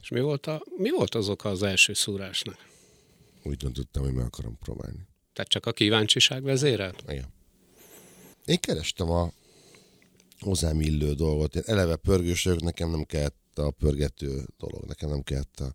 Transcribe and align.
És 0.00 0.08
mi 0.08 0.20
volt, 0.20 0.46
a, 0.46 0.62
mi 0.76 0.90
volt 0.90 1.14
az 1.14 1.28
oka 1.28 1.48
az 1.48 1.62
első 1.62 1.94
szúrásnak? 1.94 2.66
Úgy 3.42 3.56
döntöttem, 3.56 4.02
hogy 4.02 4.12
meg 4.12 4.24
akarom 4.24 4.58
próbálni. 4.58 5.06
Tehát 5.32 5.50
csak 5.50 5.66
a 5.66 5.72
kíváncsiság 5.72 6.42
vezérelt? 6.42 7.02
Igen. 7.08 7.32
Én 8.44 8.60
kerestem 8.60 9.10
a 9.10 9.32
hozzám 10.40 10.80
illő 10.80 11.14
dolgot. 11.14 11.56
Én 11.56 11.62
eleve 11.66 11.96
pörgős 11.96 12.44
vagyok, 12.44 12.60
nekem 12.60 12.90
nem 12.90 13.04
kellett 13.04 13.58
a 13.58 13.70
pörgető 13.70 14.46
dolog, 14.58 14.84
nekem 14.84 15.08
nem 15.08 15.22
kellett 15.22 15.60
a, 15.60 15.74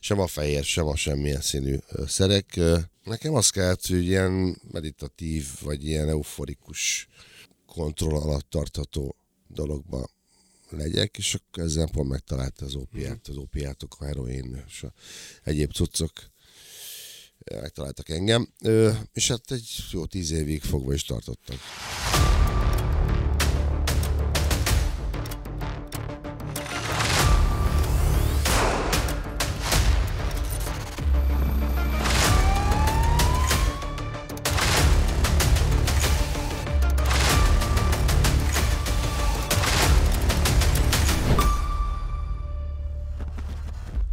sem 0.00 0.20
a 0.20 0.26
fehér, 0.26 0.64
sem 0.64 0.86
a 0.86 0.96
semmilyen 0.96 1.40
színű 1.40 1.76
szerek. 2.06 2.60
Nekem 3.04 3.34
az 3.34 3.50
kellett, 3.50 3.86
hogy 3.86 4.04
ilyen 4.04 4.60
meditatív, 4.72 5.46
vagy 5.60 5.84
ilyen 5.84 6.08
euforikus 6.08 7.08
kontroll 7.66 8.20
alatt 8.20 8.50
tartható 8.50 9.16
dologba 9.48 10.08
legyek, 10.76 11.18
és 11.18 11.34
akkor 11.34 11.62
ezzel 11.62 11.88
pont 11.92 12.08
megtalálta 12.08 12.64
az 12.64 12.74
ópiát, 12.74 13.28
az 13.28 13.36
ópiátok, 13.36 13.96
a 13.98 14.04
heroin 14.04 14.64
és 14.66 14.82
a 14.82 14.92
egyéb 15.44 15.72
cuccok 15.72 16.12
megtaláltak 17.44 18.08
engem, 18.08 18.48
és 19.12 19.28
hát 19.28 19.50
egy 19.50 19.84
jó 19.90 20.06
tíz 20.06 20.30
évig 20.30 20.62
fogva 20.62 20.92
is 20.92 21.04
tartottam. 21.04 21.56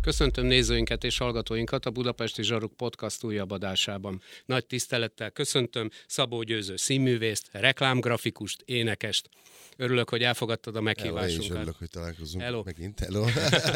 Köszöntöm 0.02 0.46
nézőinket 0.46 1.04
és 1.04 1.18
hallgatóinkat 1.18 1.86
a 1.86 1.90
Budapesti 1.90 2.44
Zsaruk 2.44 2.74
Podcast 2.76 3.24
újabb 3.24 3.52
adásában. 3.52 4.22
Nagy 4.46 4.66
tisztelettel 4.66 5.32
köszöntöm 5.32 5.90
Szabó 6.08 6.42
Győző 6.42 6.76
színművészt, 6.76 7.50
reklámgrafikust, 7.52 8.62
énekest. 8.66 9.30
Örülök, 9.78 10.10
hogy 10.10 10.24
elfogadtad 10.24 10.76
a 10.76 10.82
meghívásunkat. 10.82 11.48
Hello, 11.48 11.54
én 11.54 11.60
örülök, 11.60 11.76
hogy 11.78 11.90
találkozunk 11.90 12.44
Hello. 12.44 12.62
megint. 12.66 13.00
Hello. 13.00 13.26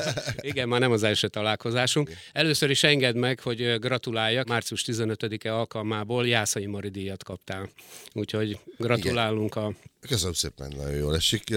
Igen, 0.52 0.68
már 0.68 0.80
nem 0.80 0.92
az 0.92 1.04
első 1.04 1.28
találkozásunk. 1.28 2.12
Először 2.34 2.70
is 2.70 2.84
engedd 2.84 3.18
meg, 3.18 3.40
hogy 3.40 3.80
gratuláljak. 3.80 4.48
Március 4.48 4.84
15-e 4.88 5.56
alkalmából 5.56 6.28
Jászai 6.28 6.66
Mari 6.66 6.90
díjat 6.90 7.24
kaptál. 7.24 7.70
Úgyhogy 8.14 8.60
gratulálunk 8.78 9.56
Igen. 9.56 9.64
a 9.64 9.93
Köszönöm 10.08 10.34
szépen, 10.34 10.74
nagyon 10.76 10.96
jól 10.96 11.16
esik. 11.16 11.56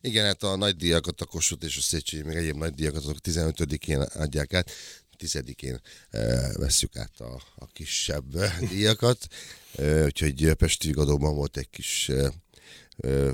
Igen, 0.00 0.24
hát 0.24 0.42
a 0.42 0.56
nagy 0.56 0.76
díjakat, 0.76 1.20
a 1.20 1.24
Kossuth 1.24 1.64
és 1.64 1.76
a 1.76 1.80
Széchenyi, 1.80 2.22
meg 2.22 2.36
egyéb 2.36 2.56
nagy 2.56 2.74
díjakat 2.74 3.02
azok 3.02 3.16
15-én 3.24 4.00
adják 4.00 4.54
át, 4.54 4.70
10-én 5.18 5.80
uh, 6.12 6.54
vesszük 6.54 6.96
át 6.96 7.20
a, 7.20 7.42
a 7.56 7.66
kisebb 7.66 8.38
díjakat, 8.68 9.26
uh, 9.78 10.02
úgyhogy 10.04 10.52
Pesti 10.52 10.90
Gadóban 10.90 11.34
volt 11.34 11.56
egy 11.56 11.70
kis 11.70 12.10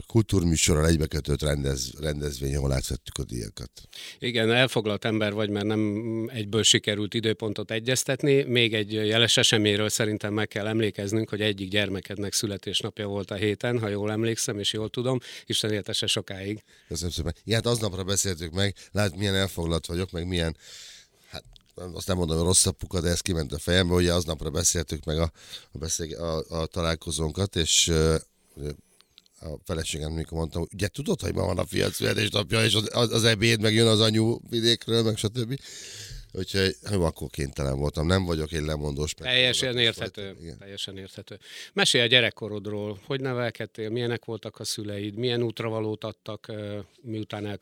kultúrműsorral 0.07 0.87
egybekötött 0.87 1.43
rendez, 1.43 1.93
rendezvény, 2.01 2.57
ahol 2.57 2.73
átvettük 2.73 3.19
a 3.19 3.25
díjakat. 3.25 3.71
Igen, 4.19 4.51
elfoglalt 4.51 5.05
ember 5.05 5.33
vagy, 5.33 5.51
mert 5.51 5.67
nem 5.67 6.03
egyből 6.33 6.63
sikerült 6.63 7.15
időpontot 7.15 7.71
egyeztetni. 7.71 8.43
Még 8.43 8.75
egy 8.75 8.93
jeles 8.93 9.37
eseményről 9.37 9.89
szerintem 9.89 10.33
meg 10.33 10.49
kell 10.49 10.67
emlékeznünk, 10.67 11.29
hogy 11.29 11.41
egyik 11.41 11.69
gyermekednek 11.69 12.33
születésnapja 12.33 13.07
volt 13.07 13.31
a 13.31 13.35
héten, 13.35 13.79
ha 13.79 13.89
jól 13.89 14.11
emlékszem 14.11 14.59
és 14.59 14.73
jól 14.73 14.91
tudom. 14.91 15.19
Isten 15.47 15.73
éltese 15.73 16.07
sokáig. 16.07 16.63
Köszönöm 16.89 17.13
szépen. 17.13 17.35
Igen, 17.45 17.63
hát 17.63 17.73
aznapra 17.73 18.05
beszéltük 18.05 18.53
meg, 18.53 18.75
lát 18.93 19.17
milyen 19.17 19.35
elfoglalt 19.35 19.87
vagyok, 19.87 20.11
meg 20.11 20.27
milyen 20.27 20.57
hát 21.31 21.45
azt 21.93 22.07
nem 22.07 22.17
mondom, 22.17 22.37
hogy 22.37 22.47
rosszabb 22.47 22.77
puka, 22.77 23.01
de 23.01 23.09
ez 23.09 23.21
kiment 23.21 23.53
a 23.53 23.59
fejembe, 23.59 23.95
ugye 23.95 24.13
aznapra 24.13 24.51
beszéltük 24.51 25.05
meg 25.05 25.19
a, 25.19 25.33
a, 25.73 25.79
beszél, 25.79 26.17
a, 26.17 26.61
a 26.61 26.67
találkozónkat, 26.67 27.57
és 27.57 27.93
a 29.45 29.59
feleségem, 29.65 30.13
mikor 30.13 30.39
mondtam, 30.39 30.67
ugye 30.73 30.89
tudod, 30.89 31.21
hogy 31.21 31.35
ma 31.35 31.47
van 31.47 31.59
a 31.59 31.67
fiat 31.67 31.93
születésnapja, 31.93 32.65
és 32.65 32.75
az, 32.75 32.89
az, 32.93 33.13
az 33.13 33.25
ebéd, 33.25 33.61
meg 33.61 33.75
jön 33.75 33.87
az 33.87 34.01
anyu 34.01 34.39
vidékről, 34.49 35.03
meg 35.03 35.17
stb. 35.17 35.59
Úgyhogy 36.33 36.77
hát 36.85 36.95
akkor 36.95 37.29
kénytelen 37.31 37.79
voltam, 37.79 38.07
nem 38.07 38.25
vagyok 38.25 38.53
egy 38.53 38.63
lemondós. 38.63 39.15
Teljesen 39.15 39.79
érthető, 39.79 40.37
teljesen 40.59 40.99
érthető. 40.99 41.39
Mesélj 41.73 42.05
a 42.05 42.07
gyerekkorodról, 42.07 42.99
hogy 43.07 43.21
nevelkedtél, 43.21 43.91
milyenek 43.91 44.25
voltak 44.25 44.59
a 44.59 44.65
szüleid, 44.65 45.15
milyen 45.15 45.43
útravalót 45.43 46.05
adtak, 46.05 46.53
miután 47.03 47.59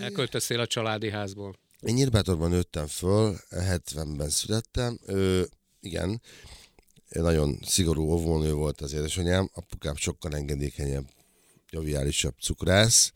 elköltöztél 0.00 0.60
a 0.60 0.66
családi 0.66 1.10
házból? 1.10 1.56
Én 1.80 1.94
Nyírbátorban 1.94 2.50
nőttem 2.50 2.86
föl, 2.86 3.36
70-ben 3.50 4.28
születtem, 4.28 4.98
Ö, 5.06 5.42
igen, 5.80 6.20
nagyon 7.12 7.58
szigorú 7.66 8.02
óvónő 8.02 8.52
volt 8.52 8.80
az 8.80 8.92
édesanyám, 8.92 9.50
apukám 9.54 9.96
sokkal 9.96 10.34
engedékenyebb, 10.34 11.08
joviálisabb 11.70 12.34
cukrász, 12.40 13.12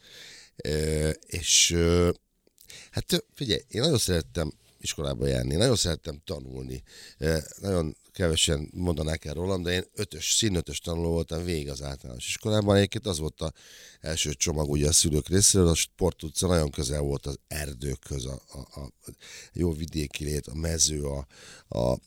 és 1.26 1.76
hát 2.90 3.24
figyelj, 3.34 3.60
én 3.68 3.80
nagyon 3.80 3.98
szerettem 3.98 4.52
iskolába 4.80 5.26
járni, 5.26 5.54
nagyon 5.54 5.76
szerettem 5.76 6.20
tanulni, 6.24 6.82
nagyon 7.60 7.96
kevesen 8.12 8.70
mondanák 8.72 9.24
el 9.24 9.34
rólam, 9.34 9.62
de 9.62 9.72
én 9.72 9.84
ötös, 9.94 10.32
színötös 10.32 10.78
tanuló 10.78 11.10
voltam 11.10 11.44
végig 11.44 11.70
az 11.70 11.82
általános 11.82 12.26
iskolában. 12.26 12.76
Egyébként 12.76 13.06
az 13.06 13.18
volt 13.18 13.40
az 13.40 13.50
első 14.00 14.32
csomag 14.32 14.70
ugye 14.70 14.88
a 14.88 14.92
szülők 14.92 15.28
részéről, 15.28 15.68
a 15.68 15.74
sport 15.74 16.22
utca 16.22 16.46
nagyon 16.46 16.70
közel 16.70 17.00
volt 17.00 17.26
az 17.26 17.38
erdőkhöz, 17.48 18.24
a, 18.24 18.42
a, 18.52 18.80
a 18.80 18.92
jó 19.52 19.72
vidéki 19.72 20.24
lét, 20.24 20.46
a 20.46 20.54
mező, 20.54 21.02
a, 21.02 21.26
a, 21.68 21.98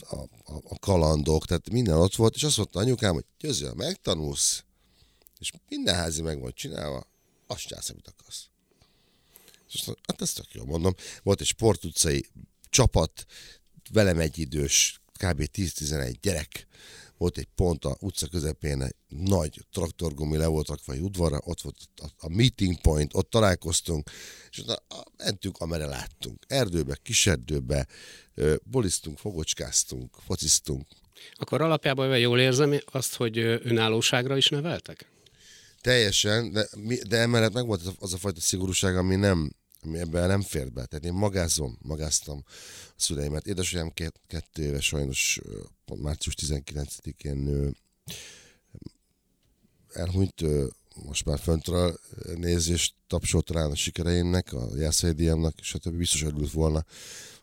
a, 0.00 0.14
a, 0.14 0.60
a 0.68 0.78
kalandok, 0.78 1.46
tehát 1.46 1.70
minden 1.70 1.96
ott 1.96 2.14
volt, 2.14 2.34
és 2.34 2.42
azt 2.42 2.56
mondta 2.56 2.78
anyukám, 2.78 3.14
hogy 3.14 3.24
győzően 3.38 3.76
megtanulsz, 3.76 4.64
és 5.38 5.52
minden 5.68 5.94
házi 5.94 6.22
meg 6.22 6.40
volt 6.40 6.54
csinálva, 6.54 7.06
azt 7.46 7.60
csinálsz, 7.60 7.90
amit 7.90 8.08
akarsz. 8.08 8.48
És 9.68 9.74
azt 9.74 9.86
mondta, 9.86 10.04
hát 10.06 10.22
ezt 10.22 10.34
tök 10.34 10.54
jól 10.54 10.66
mondom. 10.66 10.94
Volt 11.22 11.40
egy 11.40 11.46
sportutcai 11.46 12.26
csapat, 12.68 13.26
velem 13.90 14.18
egy 14.18 14.38
idős, 14.38 15.00
kb. 15.12 15.48
10-11 15.52 16.16
gyerek, 16.20 16.66
volt 17.18 17.38
egy 17.38 17.48
pont 17.54 17.84
a 17.84 17.96
utca 18.00 18.26
közepén, 18.26 18.82
egy 18.82 18.94
nagy 19.08 19.60
traktorgumi 19.72 20.36
le 20.36 20.46
volt 20.46 20.68
rakva 20.68 20.92
egy 20.92 21.00
udvarra, 21.00 21.40
ott 21.44 21.60
volt 21.60 21.76
a, 21.96 22.06
a 22.18 22.28
meeting 22.28 22.80
point, 22.80 23.14
ott 23.14 23.30
találkoztunk, 23.30 24.10
és 24.50 24.58
ott 24.58 24.82
mentünk, 25.16 25.58
amerre 25.58 25.86
láttunk. 25.86 26.44
Erdőbe, 26.46 26.98
kiserdőbe, 27.02 27.86
boliztunk, 28.62 29.18
fogocskáztunk, 29.18 30.16
fociztunk. 30.26 30.86
Akkor 31.32 31.60
alapjában 31.60 32.18
jól 32.18 32.40
érzem 32.40 32.78
azt, 32.84 33.14
hogy 33.14 33.38
önállóságra 33.38 34.36
is 34.36 34.48
neveltek? 34.48 35.10
Teljesen, 35.80 36.52
de, 36.52 36.68
de 37.08 37.16
emellett 37.16 37.52
meg 37.52 37.66
volt 37.66 37.82
az 37.98 38.12
a 38.12 38.16
fajta 38.16 38.40
szigorúság, 38.40 38.96
ami 38.96 39.14
nem, 39.14 39.52
ebben 39.94 40.28
nem 40.28 40.42
fér 40.42 40.72
be. 40.72 40.84
Tehát 40.84 41.04
én 41.04 41.12
magázom, 41.12 41.78
magáztam 41.82 42.42
a 42.46 42.50
szüleimet. 42.96 43.46
Édesanyám 43.46 43.90
két, 43.90 44.20
kettő 44.26 44.62
éve 44.62 44.80
sajnos 44.80 45.40
március 45.94 46.34
19-én 46.42 47.74
elhunyt, 49.92 50.44
most 51.04 51.24
már 51.24 51.38
föntről 51.38 51.98
nézést 52.34 52.94
tapsolt 53.06 53.50
rá 53.50 53.64
a 53.64 53.74
sikereimnek, 53.74 54.52
a 54.52 54.76
Jászai 54.76 55.12
Díjamnak, 55.12 55.54
stb. 55.60 55.96
Biztos 55.96 56.22
örült 56.22 56.52
volna, 56.52 56.84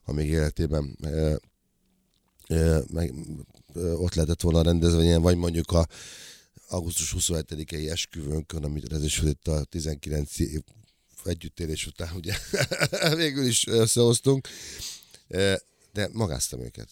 amíg 0.06 0.30
életében 0.30 0.98
e, 1.02 1.40
e, 2.56 2.82
meg, 2.92 3.14
e, 3.76 3.80
ott 3.80 4.14
lehetett 4.14 4.42
volna 4.42 4.60
a 4.60 4.64
rendezvényen, 4.64 5.22
vagy 5.22 5.38
mondjuk 5.38 5.72
a 5.72 5.88
augusztus 6.68 7.16
27-i 7.18 7.90
esküvőnkön, 7.90 8.64
amit 8.64 8.94
ez 8.94 9.04
is 9.04 9.22
itt 9.22 9.48
a 9.48 9.64
19 9.64 10.40
év 10.40 10.62
együttélés 11.28 11.88
után 11.88 12.16
ugye 12.16 12.36
végül 13.16 13.46
is 13.46 13.68
összehoztunk, 13.68 14.48
de 15.94 16.10
magáztam 16.12 16.60
őket. 16.60 16.90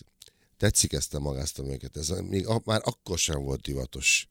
Tetszik 0.57 0.93
ezt 0.93 1.13
a 1.13 1.19
magáztam 1.19 1.69
őket. 1.69 1.97
Ez 1.97 2.09
még 2.09 2.47
már 2.63 2.81
akkor 2.83 3.17
sem 3.17 3.43
volt 3.43 3.61
divatos 3.61 4.27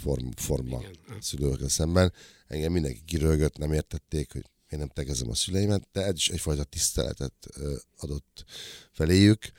form, 0.00 0.30
forma 0.36 0.80
Igen. 0.80 1.20
szülőkkel 1.20 1.68
szemben. 1.68 2.12
Engem 2.46 2.72
mindenki 2.72 3.00
kirölgött, 3.04 3.56
nem 3.56 3.72
értették, 3.72 4.32
hogy 4.32 4.44
én 4.68 4.78
nem 4.78 4.88
tegezem 4.88 5.30
a 5.30 5.34
szüleimet, 5.34 5.88
de 5.92 6.00
ez 6.00 6.14
is 6.14 6.28
egyfajta 6.28 6.64
tiszteletet 6.64 7.48
adott 7.96 8.44
feléjük, 8.90 9.52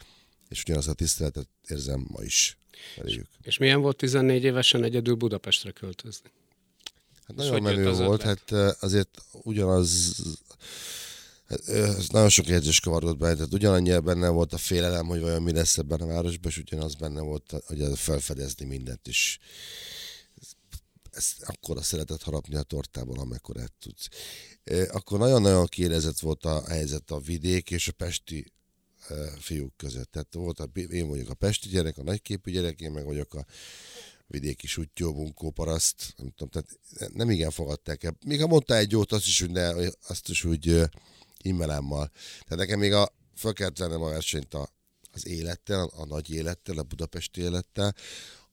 és 0.50 0.62
ugyanazt 0.64 0.88
a 0.88 0.94
tiszteletet 0.94 1.48
érzem 1.68 2.06
ma 2.08 2.24
is 2.24 2.58
feléjük. 2.96 3.28
És, 3.40 3.48
és 3.48 3.58
milyen 3.58 3.82
volt 3.82 3.98
14 3.98 4.44
évesen 4.44 4.84
egyedül 4.84 5.16
Budapestre 5.16 5.72
költözni? 5.72 6.30
Hát 7.28 7.36
nagyon 7.36 7.62
menő 7.62 7.92
volt, 7.92 8.22
hát 8.22 8.52
azért 8.82 9.24
ugyanaz 9.32 10.16
hát, 11.46 12.12
nagyon 12.12 12.30
sok 12.30 12.48
érzés 12.48 12.80
kavargott 12.80 13.18
benne, 13.18 13.36
tehát 13.36 13.54
ugyanannyi 13.54 14.00
benne 14.00 14.28
volt 14.30 14.54
a 14.54 14.58
félelem, 14.58 15.06
hogy 15.06 15.22
vajon 15.22 15.42
mi 15.42 15.52
lesz 15.52 15.78
ebben 15.78 16.02
a 16.02 16.06
városban, 16.06 16.52
és 16.52 16.58
ugyanaz 16.58 16.96
benne 16.96 17.22
volt, 17.22 17.54
hogy 17.66 17.84
felfedezni 17.96 18.66
mindent 18.66 19.08
is. 19.08 19.40
ezt 21.12 21.44
akkor 21.44 21.78
a 21.78 21.82
szeretett 21.82 22.24
harapni 22.24 22.56
a 22.56 22.64
tortából, 22.64 23.20
amekkor 23.20 23.56
tudsz. 23.80 24.08
Akkor 24.92 25.20
nagyon-nagyon 25.20 25.66
kiélezett 25.66 26.20
volt 26.20 26.46
a 26.46 26.64
helyzet 26.68 27.12
a 27.12 27.20
vidék 27.20 27.72
és 27.72 27.88
a 27.88 27.92
pesti 27.92 28.54
fiúk 29.40 29.78
között. 29.78 30.12
Tehát 30.12 30.34
volt 30.34 30.60
a, 30.60 30.70
én 30.74 31.08
vagyok 31.08 31.30
a 31.30 31.34
pesti 31.34 31.70
gyerek, 31.70 31.98
a 31.98 32.04
nagyképű 32.04 32.52
gyerek, 32.52 32.82
én 32.82 32.92
meg 32.92 33.06
vagyok 33.06 33.34
a 33.34 33.46
vidéki 34.34 34.68
sutyó, 34.68 35.14
bunkó, 35.14 35.50
paraszt, 35.50 36.14
nem 36.18 36.34
tudom, 36.36 36.50
tehát 36.50 37.14
nem 37.14 37.30
igen 37.30 37.52
fogadták 37.52 38.04
el. 38.04 38.18
Még 38.26 38.42
ha 38.42 38.48
mondta 38.48 38.76
egy 38.76 38.92
jót, 38.92 39.12
azt 39.12 39.26
is 39.26 39.42
úgy, 39.42 39.52
ne, 39.52 39.70
azt 40.08 40.30
is 40.30 40.44
úgy 40.44 40.82
immelámmal. 41.42 42.12
Tehát 42.44 42.58
nekem 42.58 42.80
még 42.80 42.94
a, 42.94 43.16
fel 43.36 43.54
kellett 43.54 43.78
vennem 43.78 44.02
a 44.02 44.10
versenyt 44.10 44.54
a, 44.54 44.70
az 45.12 45.28
élettel, 45.28 45.92
a 45.96 46.06
nagy 46.06 46.30
élettel, 46.30 46.78
a 46.78 46.84
budapesti 46.84 47.42
élettel, 47.42 47.96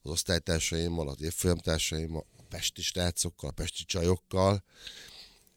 az 0.01 0.11
osztálytársaimmal, 0.11 1.09
az 1.09 1.21
évfolyamtársaimmal, 1.21 2.25
a 2.37 2.43
pesti 2.49 2.81
srácokkal, 2.81 3.49
a 3.49 3.53
pesti 3.53 3.83
csajokkal. 3.85 4.63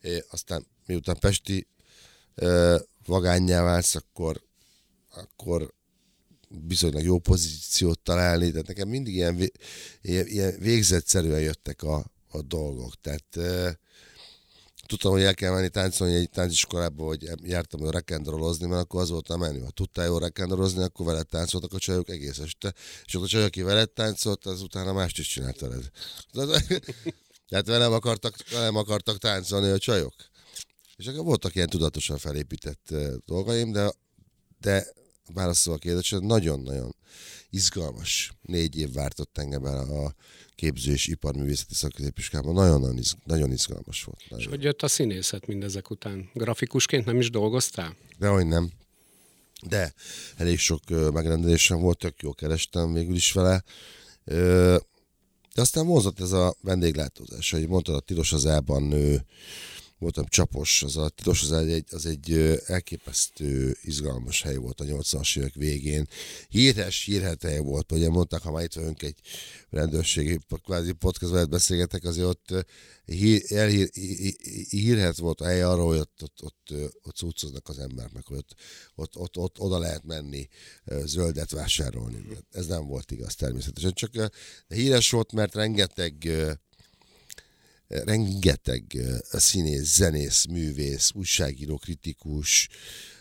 É, 0.01 0.25
aztán 0.31 0.67
miután 0.87 1.19
pesti 1.19 1.67
ö, 2.35 2.79
vagányjá 3.07 3.63
válsz, 3.63 3.95
akkor, 3.95 4.43
akkor 5.11 5.75
bizonylag 6.63 7.03
jó 7.03 7.19
pozíciót 7.19 8.01
találni, 8.01 8.51
tehát 8.51 8.67
nekem 8.67 8.89
mindig 8.89 9.15
ilyen, 9.15 9.51
ilyen, 10.03 10.27
ilyen 10.27 10.57
végzetszerűen 10.59 11.41
jöttek 11.41 11.83
a, 11.83 12.05
a 12.29 12.43
dolgok. 12.43 13.01
Tehát 13.01 13.39
tudtam, 14.87 15.13
hogy 15.13 15.23
el 15.23 15.35
kell 15.35 15.53
menni 15.53 15.69
táncolni 15.69 16.15
egy 16.15 16.31
tánciskolába, 16.31 17.05
hogy 17.05 17.31
jártam 17.43 17.81
hogy 17.81 17.95
rock'n'rollozni, 17.95 18.69
mert 18.69 18.83
akkor 18.83 19.01
az 19.01 19.11
volt 19.11 19.29
a 19.29 19.37
menü. 19.37 19.61
Ha 19.61 19.71
tudtál 19.71 20.07
jól 20.07 20.21
rock'n'rollozni, 20.21 20.85
akkor 20.85 21.07
veled 21.07 21.27
táncoltak 21.27 21.73
a 21.73 21.79
csajok 21.79 22.09
egész 22.09 22.39
este, 22.39 22.75
és 23.05 23.15
ott 23.15 23.23
a 23.23 23.27
csaj, 23.27 23.45
aki 23.45 23.63
veled 23.63 23.91
táncolt, 23.91 24.47
az 24.47 24.63
utána 24.63 24.93
mást 24.93 25.19
is 25.19 25.29
csinált 25.29 25.61
veled. 25.61 25.91
Tehát 27.49 27.67
velem 27.67 27.93
akartak, 27.93 28.37
velem 28.51 28.77
akartak 28.77 29.19
táncolni 29.19 29.69
a 29.69 29.79
csajok. 29.79 30.15
És 30.97 31.07
akkor 31.07 31.25
voltak 31.25 31.55
ilyen 31.55 31.69
tudatosan 31.69 32.19
felépített 32.19 32.95
dolgaim, 33.27 33.73
de, 33.73 33.93
de 34.61 34.87
válaszolva 35.33 35.79
a 35.79 35.83
kérdésre, 35.83 36.19
nagyon-nagyon 36.19 36.95
izgalmas 37.51 38.33
négy 38.43 38.79
év 38.79 38.93
vártott 38.93 39.39
engem 39.39 39.65
el 39.65 39.79
a 39.79 40.15
képző 40.55 40.93
és 40.93 41.07
iparművészeti 41.07 41.75
szakközépiskában. 41.75 42.55
Nagyon, 42.55 42.99
izg, 42.99 43.17
nagyon 43.25 43.53
izgalmas 43.53 44.05
volt. 44.05 44.21
Nagyon. 44.29 44.45
És 44.45 44.51
hogy 44.51 44.63
jött 44.63 44.83
a 44.83 44.89
színészet 44.89 45.47
mindezek 45.47 45.91
után? 45.91 46.31
Grafikusként 46.35 47.05
nem 47.05 47.19
is 47.19 47.31
dolgoztál? 47.31 47.97
Dehogy 48.19 48.47
nem. 48.47 48.73
De 49.67 49.95
elég 50.37 50.59
sok 50.59 51.13
megrendelésem 51.13 51.81
volt, 51.81 51.99
tök 51.99 52.23
jó 52.23 52.33
kerestem 52.33 52.93
végül 52.93 53.15
is 53.15 53.33
vele. 53.33 53.65
De 55.55 55.61
aztán 55.61 55.85
mozott 55.85 56.21
ez 56.21 56.33
a 56.33 56.57
vendéglátózás, 56.61 57.51
hogy 57.51 57.69
mondtad, 57.69 57.95
a 57.95 58.01
Tilos 58.01 58.33
az 58.33 58.47
Ában 58.47 58.93
uh, 58.93 59.15
voltam 60.05 60.27
csapos, 60.29 60.83
az 60.83 60.97
a 60.97 61.09
tilos 61.09 61.43
az 61.43 61.53
egy, 61.53 61.85
az 61.91 62.07
egy 62.07 62.61
elképesztő 62.67 63.77
izgalmas 63.83 64.43
hely 64.43 64.57
volt 64.57 64.81
a 64.81 64.85
80-as 64.85 65.39
évek 65.39 65.55
végén. 65.55 66.09
Híres, 66.49 67.05
hírhet 67.05 67.43
hely 67.43 67.59
volt, 67.59 67.93
ugye 67.93 68.09
mondták, 68.09 68.43
ha 68.43 68.51
már 68.51 68.65
itt 68.65 68.73
vagyunk 68.73 69.03
egy 69.03 69.19
rendőrségi 69.71 70.39
kvázi 70.63 70.93
podcastban 70.93 71.51
beszélgetek, 71.51 72.05
azért 72.05 72.27
ott 72.27 72.67
hír, 73.05 73.43
elhír, 73.49 73.91
hírhet 74.69 75.17
volt 75.17 75.41
a 75.41 75.45
hely 75.45 75.63
arról, 75.63 75.87
hogy 75.87 75.99
ott, 75.99 76.23
ott, 76.23 76.43
ott, 76.43 76.93
ott 77.03 77.17
cuccoznak 77.17 77.69
az 77.69 77.79
embernek, 77.79 78.27
hogy 78.27 78.37
ott, 78.37 78.55
ott, 78.95 79.17
ott, 79.17 79.37
ott, 79.37 79.59
oda 79.59 79.79
lehet 79.79 80.05
menni 80.05 80.49
zöldet 81.05 81.51
vásárolni. 81.51 82.27
Ez 82.51 82.67
nem 82.67 82.87
volt 82.87 83.11
igaz 83.11 83.35
természetesen, 83.35 83.93
csak 83.93 84.31
híres 84.69 85.11
volt, 85.11 85.33
mert 85.33 85.55
rengeteg 85.55 86.29
rengeteg 87.89 88.97
színész, 89.31 89.95
zenész, 89.95 90.45
művész, 90.45 91.11
újságíró, 91.15 91.77
kritikus 91.77 92.69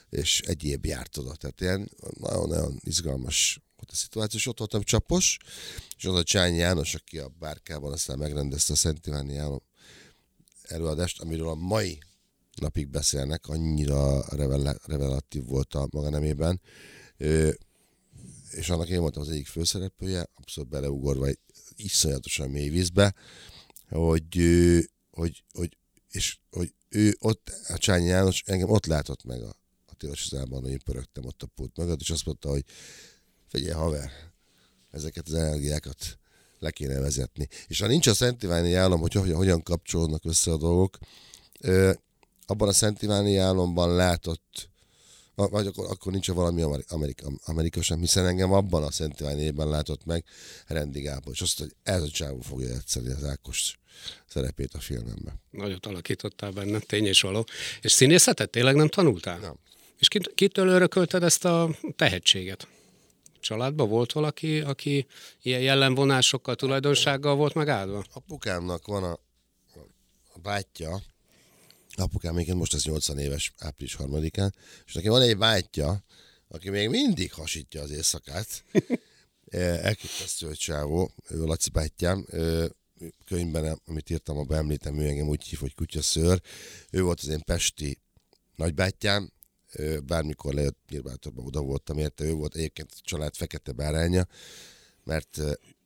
és 0.10 0.40
egyéb 0.40 0.86
járt 0.86 1.18
oda. 1.18 1.36
Tehát 1.36 1.62
ilyen 1.62 1.92
nagyon-nagyon 2.20 2.80
izgalmas 2.84 3.60
volt 3.76 3.92
a 3.92 3.96
szituáció, 3.96 4.40
és 4.40 4.48
ott 4.48 4.58
voltam 4.58 4.84
Csapos, 4.84 5.38
és 5.98 6.06
az 6.06 6.16
a 6.16 6.24
Csányi 6.24 6.58
János, 6.58 6.96
aki 6.96 7.18
a 7.18 7.32
bárkában 7.40 7.92
aztán 7.92 8.18
megrendezte 8.18 8.74
a 8.74 8.76
Szent 8.76 9.08
Iváni 9.08 9.40
előadást, 10.64 11.22
amiről 11.22 11.48
a 11.48 11.56
mai 11.56 12.00
napig 12.56 12.88
beszélnek, 12.88 13.48
annyira 13.48 14.26
revelatív 14.86 15.46
volt 15.46 15.74
a 15.74 15.88
maga 15.92 16.10
nemében, 16.10 16.62
és 18.50 18.70
annak 18.70 18.90
én 18.90 19.00
voltam 19.00 19.22
az 19.22 19.30
egyik 19.30 19.48
főszereplője, 19.48 20.30
abszolút 20.34 20.70
beleugorva 20.70 21.28
egy 21.28 21.40
iszonyatosan 21.76 22.50
mély 22.50 22.70
vízbe, 22.70 23.14
hogy, 23.94 24.38
hogy, 25.12 25.44
hogy, 25.54 25.78
és, 26.10 26.38
hogy 26.52 26.74
ő 26.90 27.16
ott, 27.20 27.52
a 27.68 27.78
Csányi 27.78 28.08
János 28.08 28.44
engem 28.46 28.70
ott 28.70 28.86
látott 28.86 29.24
meg 29.24 29.42
a, 29.42 29.56
a 29.86 29.96
Tilosizában, 29.98 30.62
hogy 30.62 30.72
én 30.72 30.80
pörögtem 30.86 31.26
ott 31.26 31.44
a 31.44 31.48
pult 31.56 31.78
mögött, 31.78 32.00
és 32.00 32.10
azt 32.10 32.26
mondta, 32.26 32.50
hogy 32.50 32.64
figyelj 33.48 33.74
haver, 33.74 34.12
ezeket 34.92 35.28
az 35.28 35.34
energiákat 35.34 36.20
le 36.60 36.72
kéne 36.72 37.00
vezetni. 37.00 37.48
És 37.68 37.80
ha 37.80 37.88
nincs 37.88 38.08
a 38.08 38.14
Szent 38.14 38.44
Iváni 38.44 38.74
állam, 38.74 39.00
hogy 39.00 39.14
hogyan, 39.14 39.64
kapcsolódnak 39.64 40.26
össze 40.26 40.52
a 40.52 40.58
dolgok, 40.58 40.98
abban 42.46 42.68
a 42.68 42.74
Szent 42.74 43.02
Iváni 43.02 43.38
államban 43.38 43.96
látott 43.96 44.72
vagy 45.36 45.68
akkor, 45.68 45.86
akkor 45.90 46.12
nincs 46.12 46.32
valami 46.32 46.64
Amerika, 46.88 47.32
Amerika 47.44 47.82
sem, 47.82 48.00
hiszen 48.00 48.26
engem 48.26 48.52
abban 48.52 48.84
a 48.84 48.92
Szent 48.92 49.22
évben 49.22 49.68
látott 49.68 50.06
meg 50.06 50.26
Rendi 50.68 51.02
Gábor, 51.02 51.34
és 51.34 51.42
azt, 51.42 51.60
hogy 51.60 51.76
ez 51.84 52.02
a 52.02 52.10
csávó 52.10 52.40
fogja 52.42 52.68
játszani 52.68 53.10
az 53.10 53.24
Ákos 53.24 53.80
szerepét 54.28 54.74
a 54.74 54.80
filmemben. 54.80 55.42
Nagyot 55.50 55.86
alakítottál 55.86 56.52
benne, 56.52 56.80
tény 56.80 57.06
és 57.06 57.22
való. 57.22 57.46
És 57.82 57.92
színészetet 57.92 58.50
tényleg 58.50 58.76
nem 58.76 58.88
tanultál? 58.88 59.40
Nem. 59.40 59.56
És 60.00 60.08
kit, 60.08 60.32
kitől 60.36 60.68
örökölted 60.68 61.24
ezt 61.24 61.46
a 61.46 61.78
tehetséget? 61.96 62.68
Családban 63.40 63.90
volt 63.90 64.12
valaki, 64.12 64.60
aki 64.60 65.08
ilyen 65.42 65.62
jellemvonásokkal, 65.62 66.56
tulajdonsággal 66.56 67.36
volt 67.36 67.54
megáldva? 67.54 68.04
Apukámnak 68.14 68.86
van 68.88 69.04
a, 69.04 69.20
a 70.34 70.40
bátyja, 70.42 71.02
apukám 71.96 72.34
még 72.34 72.54
most 72.54 72.74
az 72.74 72.84
80 72.84 73.18
éves 73.18 73.54
április 73.58 73.96
harmadikán, 73.96 74.56
és 74.86 74.94
neki 74.94 75.08
van 75.08 75.22
egy 75.22 75.38
bátyja, 75.38 76.04
aki 76.48 76.70
még 76.70 76.90
mindig 76.90 77.34
hasítja 77.34 77.82
az 77.82 77.92
éjszakát. 77.92 78.64
Elképesztő, 79.82 80.48
hogy 80.48 80.58
csávó, 80.58 81.12
ő 81.30 81.44
Laci 81.44 81.70
bátyám, 81.70 82.26
könyvben, 83.26 83.82
amit 83.86 84.10
írtam, 84.10 84.38
a 84.38 84.44
beemlítem, 84.44 85.00
ő 85.00 85.08
engem 85.08 85.28
úgy 85.28 85.44
hív, 85.44 85.60
hogy 85.60 85.76
kutyaszőr. 85.76 86.42
Ő 86.90 87.02
volt 87.02 87.20
az 87.20 87.28
én 87.28 87.44
pesti 87.44 88.00
nagybátyám, 88.56 89.32
bármikor 90.06 90.54
lejött 90.54 90.80
nyilvántorban 90.90 91.46
oda 91.46 91.62
voltam 91.62 91.98
érte, 91.98 92.24
ő 92.24 92.34
volt 92.34 92.56
egyébként 92.56 92.92
a 92.92 93.02
család 93.04 93.36
fekete 93.36 93.72
báránya, 93.72 94.28
mert 95.04 95.42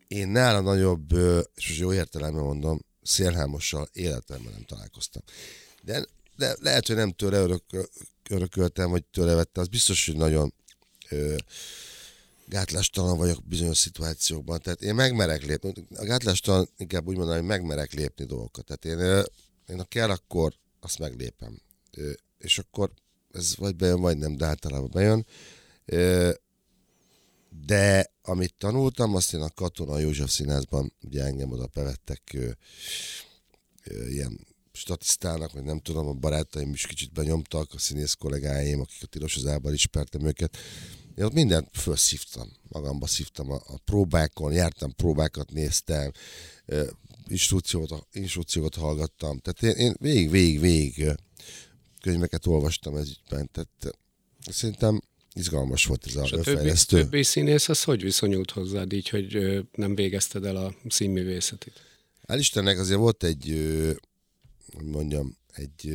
én 0.08 0.28
nála 0.28 0.60
nagyobb, 0.60 1.12
és 1.56 1.68
most 1.68 1.80
jó 1.80 1.94
értelemben 1.94 2.44
mondom, 2.44 2.86
szélhámossal 3.04 3.90
életemben 3.94 4.52
nem 4.52 4.64
találkoztam. 4.64 5.22
De, 5.84 6.06
de 6.36 6.56
lehet, 6.60 6.88
hogy 6.88 6.96
nem 6.96 7.12
tőle 7.12 7.38
örök, 7.38 7.64
örököltem, 8.30 8.90
vagy 8.90 9.06
tőle 9.06 9.34
vette, 9.34 9.62
az 9.62 9.68
biztos, 9.68 10.06
hogy 10.06 10.16
nagyon 10.16 10.54
ö, 11.10 11.36
gátlástalan 12.50 13.18
vagyok 13.18 13.44
bizonyos 13.46 13.78
szituációkban. 13.78 14.60
Tehát 14.62 14.82
én 14.82 14.96
megmerek 14.96 15.46
lépni. 15.46 15.74
A 15.96 16.04
gátlástalan 16.04 16.70
inkább 16.78 17.08
úgy 17.08 17.18
mondom, 17.18 17.36
hogy 17.36 17.46
megmerek 17.46 17.94
lépni 17.94 18.26
dolgokat. 18.26 18.66
Tehát 18.66 18.86
én, 18.86 19.26
én 19.68 19.78
ha 19.78 19.84
kell, 19.84 20.10
akkor 20.10 20.54
azt 20.80 21.00
meglépem. 21.00 21.62
És 22.38 22.60
akkor 22.60 22.92
ez 23.32 23.56
vagy 23.56 23.76
bejön, 23.76 24.02
vagy 24.02 24.18
nem, 24.18 24.36
de 24.36 24.46
általában 24.46 24.90
bejön. 24.94 25.26
De 27.66 28.12
amit 28.22 28.54
tanultam, 28.58 29.16
azt 29.16 29.34
én 29.34 29.42
a 29.42 29.50
Katona 29.50 30.00
József 30.00 30.32
Színházban, 30.32 30.94
ugye 31.02 31.24
engem 31.24 31.52
oda 31.52 31.70
bevettek 31.74 32.38
ilyen 34.10 34.48
statisztának, 34.72 35.52
vagy 35.52 35.64
nem 35.64 35.80
tudom, 35.80 36.08
a 36.08 36.14
barátaim 36.14 36.74
is 36.74 36.86
kicsit 36.88 37.12
benyomtak, 37.12 37.74
a 37.74 37.80
színész 37.80 38.14
kollégáim, 38.14 38.80
akik 38.80 39.04
a 39.04 39.06
Tilosozában 39.06 39.74
ismertem 39.74 40.26
őket. 40.26 40.58
Én 41.18 41.26
ott 41.26 41.34
mindent 41.34 41.70
felszívtam, 41.72 42.52
magamba 42.68 43.08
szívtam 43.08 43.52
a, 43.52 43.56
a 43.56 43.78
próbákon, 43.86 44.54
jártam 44.54 44.96
próbákat, 44.96 45.52
néztem, 45.52 46.12
instrukciót, 47.28 48.08
instrukciót 48.12 48.76
hallgattam. 48.76 49.40
Tehát 49.40 49.78
én, 49.78 49.86
én 49.86 49.96
végig, 50.00 50.30
végig, 50.30 50.60
végig 50.60 51.16
könyveket 52.02 52.46
olvastam 52.46 52.96
ez 52.96 53.10
ügyben. 53.10 53.50
Tehát 53.52 53.98
szerintem 54.40 55.02
izgalmas 55.34 55.86
volt 55.86 56.06
ez 56.06 56.16
a, 56.16 56.24
És 56.24 56.32
a 56.32 56.42
többi, 56.42 56.72
többi 56.88 57.24
színész 57.24 57.70
az 57.70 57.84
hogy 57.84 58.02
viszonyult 58.02 58.52
hozzád 58.52 58.94
így, 58.94 59.10
hogy 59.10 59.38
nem 59.72 59.96
végezted 59.96 60.46
el 60.46 60.56
a 60.56 60.76
színművészetit? 60.88 61.82
Hál' 62.28 62.38
Istennek 62.40 62.80
azért 62.80 63.00
volt 63.00 63.24
egy 63.24 63.46
hogy 64.76 64.86
mondjam, 64.86 65.38
egy 65.54 65.86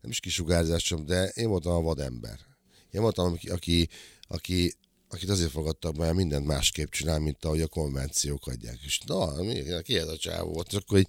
nem 0.00 0.10
is 0.10 0.20
kisugárzásom, 0.20 1.06
de 1.06 1.24
én 1.24 1.48
voltam 1.48 1.72
a 1.72 1.80
vadember. 1.80 2.50
Én 2.92 3.00
voltam, 3.00 3.32
aki, 3.32 3.48
aki, 3.48 3.88
aki 4.28 4.74
akit 5.12 5.28
azért 5.28 5.50
fogadtak 5.50 5.94
be, 5.94 6.12
mindent 6.12 6.46
másképp 6.46 6.90
csinál, 6.90 7.18
mint 7.18 7.44
ahogy 7.44 7.60
a 7.60 7.66
konvenciók 7.66 8.46
adják. 8.46 8.78
És 8.84 8.98
na, 9.06 9.42
mi, 9.42 9.62
ki 9.82 9.98
ez 9.98 10.08
a 10.08 10.16
csávó 10.16 10.52
volt? 10.52 10.72
És 10.72 10.78
akkor 10.78 10.98
így, 10.98 11.08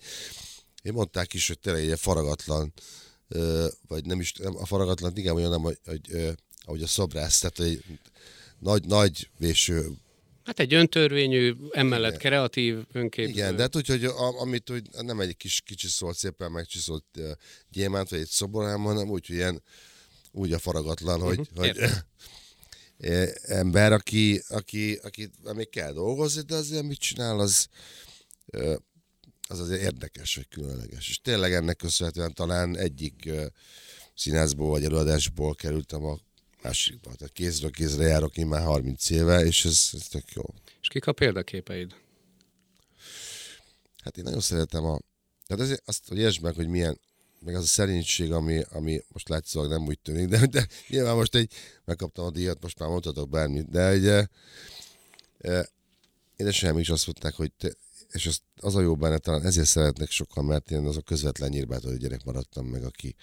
én 0.81 0.93
mondták 0.93 1.33
is, 1.33 1.47
hogy 1.47 1.59
tényleg 1.59 1.89
egy 1.89 1.99
faragatlan, 1.99 2.73
vagy 3.87 4.05
nem 4.05 4.19
is, 4.19 4.33
nem, 4.33 4.55
a 4.55 4.65
faragatlan, 4.65 5.17
igen, 5.17 5.35
olyan 5.35 5.49
nem, 5.49 5.61
hogy, 5.61 5.79
hogy 5.85 6.35
ahogy 6.65 6.81
a 6.81 6.87
szobrász, 6.87 7.39
tehát 7.39 7.59
egy 7.59 7.83
nagy, 8.59 8.85
nagy 8.85 9.29
véső 9.37 9.87
Hát 10.43 10.59
egy 10.59 10.73
öntörvényű, 10.73 11.55
emellett 11.71 12.09
Igen. 12.09 12.19
kreatív 12.19 12.77
önképző. 12.91 13.31
Igen, 13.31 13.55
de 13.55 13.61
hát 13.61 13.75
úgy, 13.75 13.87
hogy 13.87 14.05
a, 14.05 14.39
amit 14.39 14.69
hogy 14.69 14.83
nem 15.01 15.19
egy 15.19 15.37
kis 15.37 15.61
kicsiszólt, 15.61 16.17
szépen 16.17 16.51
megcsiszolt 16.51 17.05
gyémánt, 17.69 18.09
vagy 18.09 18.19
egy 18.19 18.27
szobor, 18.27 18.63
hanem 18.63 19.09
úgy, 19.09 19.27
hogy 19.27 19.35
ilyen 19.35 19.61
úgy 20.33 20.53
a 20.53 20.59
faragatlan, 20.59 21.21
uh-huh. 21.21 21.35
hogy, 21.35 21.77
hogy 21.77 21.89
ember, 23.61 23.91
aki, 23.91 24.41
aki, 24.49 24.99
aki 25.03 25.29
még 25.53 25.69
kell 25.69 25.93
dolgozni, 25.93 26.41
de 26.41 26.55
azért 26.55 26.83
mit 26.83 26.99
csinál, 26.99 27.39
az, 27.39 27.67
az 29.47 29.59
azért 29.59 29.81
érdekes, 29.81 30.35
vagy 30.35 30.47
különleges. 30.47 31.09
És 31.09 31.21
tényleg 31.21 31.53
ennek 31.53 31.75
köszönhetően 31.75 32.33
talán 32.33 32.77
egyik 32.77 33.29
színházból 34.15 34.69
vagy 34.69 34.83
előadásból 34.83 35.55
kerültem 35.55 36.03
a 36.03 36.19
másikba. 36.61 37.13
Tehát 37.15 37.33
kézről 37.33 37.71
kézre 37.71 38.03
járok 38.03 38.37
én 38.37 38.47
már 38.47 38.63
30 38.63 39.09
éve, 39.09 39.45
és 39.45 39.65
ez, 39.65 39.89
ez 39.93 40.07
tök 40.07 40.31
jó. 40.31 40.43
És 40.81 40.87
kik 40.87 41.07
a 41.07 41.13
példaképeid? 41.13 41.95
Hát 44.03 44.17
én 44.17 44.23
nagyon 44.23 44.41
szeretem 44.41 44.85
a... 44.85 44.99
Tehát 45.47 45.63
ezért 45.63 45.81
azt, 45.85 46.07
hogy 46.07 46.17
értsd 46.17 46.41
meg, 46.41 46.55
hogy 46.55 46.67
milyen, 46.67 46.99
meg 47.43 47.55
az 47.55 47.63
a 47.63 47.67
szerénység, 47.67 48.31
ami, 48.31 48.63
ami 48.69 49.01
most 49.07 49.29
látszólag 49.29 49.69
nem 49.69 49.85
úgy 49.85 49.99
tűnik, 49.99 50.27
de, 50.27 50.45
de 50.45 50.67
nyilván 50.87 51.15
most 51.15 51.35
egy, 51.35 51.53
megkaptam 51.85 52.25
a 52.25 52.31
díjat, 52.31 52.61
most 52.61 52.79
már 52.79 52.89
mondhatok 52.89 53.29
bármit, 53.29 53.69
de 53.69 53.95
ugye, 53.95 54.27
e, 55.39 55.69
édesanyám 56.35 56.79
is 56.79 56.89
azt 56.89 57.05
mondták, 57.05 57.33
hogy 57.33 57.51
te, 57.51 57.75
és 58.13 58.25
az, 58.25 58.41
az 58.59 58.75
a 58.75 58.81
jó 58.81 58.95
benne, 58.95 59.17
talán 59.17 59.45
ezért 59.45 59.67
szeretnek 59.67 60.09
sokan, 60.09 60.45
mert 60.45 60.71
én 60.71 60.85
az 60.85 60.97
a 60.97 61.01
közvetlen 61.01 61.49
nyírbátor 61.49 61.97
gyerek 61.97 62.23
maradtam 62.23 62.65
meg, 62.65 62.83
aki, 62.83 63.15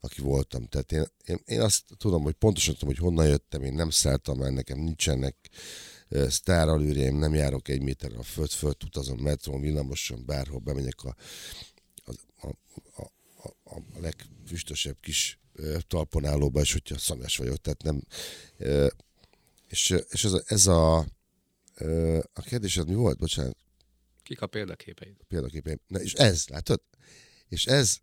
aki 0.00 0.20
voltam. 0.20 0.66
Tehát 0.66 0.92
én, 0.92 1.04
én, 1.24 1.40
én 1.44 1.60
azt 1.60 1.84
tudom, 1.96 2.22
hogy 2.22 2.34
pontosan 2.34 2.74
tudom, 2.74 2.94
hogy 2.94 3.04
honnan 3.04 3.26
jöttem, 3.26 3.62
én 3.62 3.72
nem 3.72 3.90
szálltam 3.90 4.42
el, 4.42 4.50
nekem 4.50 4.78
nincsenek 4.78 5.36
uh, 6.10 6.28
sztáralűrém, 6.28 7.16
nem 7.16 7.34
járok 7.34 7.68
egy 7.68 7.82
méterre 7.82 8.18
a 8.18 8.22
föld 8.22 8.50
fölött, 8.50 8.84
utazom 8.84 9.18
metrón, 9.18 9.60
villamoson, 9.60 10.24
bárhol 10.26 10.58
bemegyek 10.58 11.02
a, 11.02 11.14
a, 12.04 12.12
a, 12.46 12.48
a, 13.02 13.10
a, 13.42 13.74
a 13.74 13.82
legfüstösebb 14.00 14.96
kis 15.00 15.38
uh, 15.56 15.78
talponállóba, 15.86 16.60
és 16.60 16.72
hogyha 16.72 16.98
szamjas 16.98 17.36
vagyok, 17.36 17.56
tehát 17.56 17.82
nem... 17.82 18.02
És, 19.68 19.94
és 20.08 20.24
ez 20.24 20.32
a, 20.32 20.42
ez 20.46 20.66
a, 20.66 20.96
a 22.32 22.40
kérdésed 22.40 22.88
mi 22.88 22.94
volt? 22.94 23.18
Bocsánat. 23.18 23.56
Kik 24.22 24.40
a 24.40 24.46
példaképeid? 24.46 25.16
A 25.20 25.24
példaképeid. 25.28 25.80
Na 25.86 26.00
és 26.00 26.12
ez, 26.12 26.46
látod? 26.46 26.82
És 27.48 27.66
ez 27.66 27.98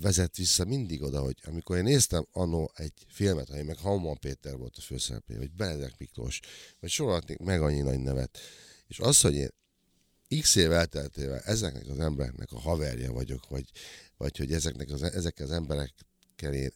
vezet 0.00 0.36
vissza 0.36 0.64
mindig 0.64 1.02
oda, 1.02 1.20
hogy 1.20 1.36
amikor 1.44 1.76
én 1.76 1.82
néztem 1.82 2.26
annó 2.32 2.72
egy 2.74 2.92
filmet, 3.08 3.50
ami 3.50 3.62
meg 3.62 3.78
Hauman 3.78 4.18
Péter 4.18 4.56
volt 4.56 4.76
a 4.76 4.80
főszereplő, 4.80 5.36
vagy 5.36 5.52
Benedek 5.52 5.98
Miklós, 5.98 6.40
vagy 6.80 6.90
sorolhatnék 6.90 7.38
meg 7.38 7.62
annyi 7.62 7.80
nagy 7.80 7.98
nevet, 7.98 8.38
és 8.86 8.98
az, 8.98 9.20
hogy 9.20 9.34
én 9.34 9.48
x 10.40 10.54
év 10.54 10.72
elteltével 10.72 11.38
ezeknek 11.38 11.88
az 11.88 11.98
embereknek 11.98 12.52
a 12.52 12.58
haverja 12.58 13.12
vagyok, 13.12 13.48
vagy, 13.48 13.70
vagy 14.16 14.36
hogy 14.36 14.52
ezeknek 14.52 14.90
az, 14.90 15.02
ezekkel 15.02 15.46
az 15.46 15.52
emberekkel 15.52 16.52
én 16.52 16.70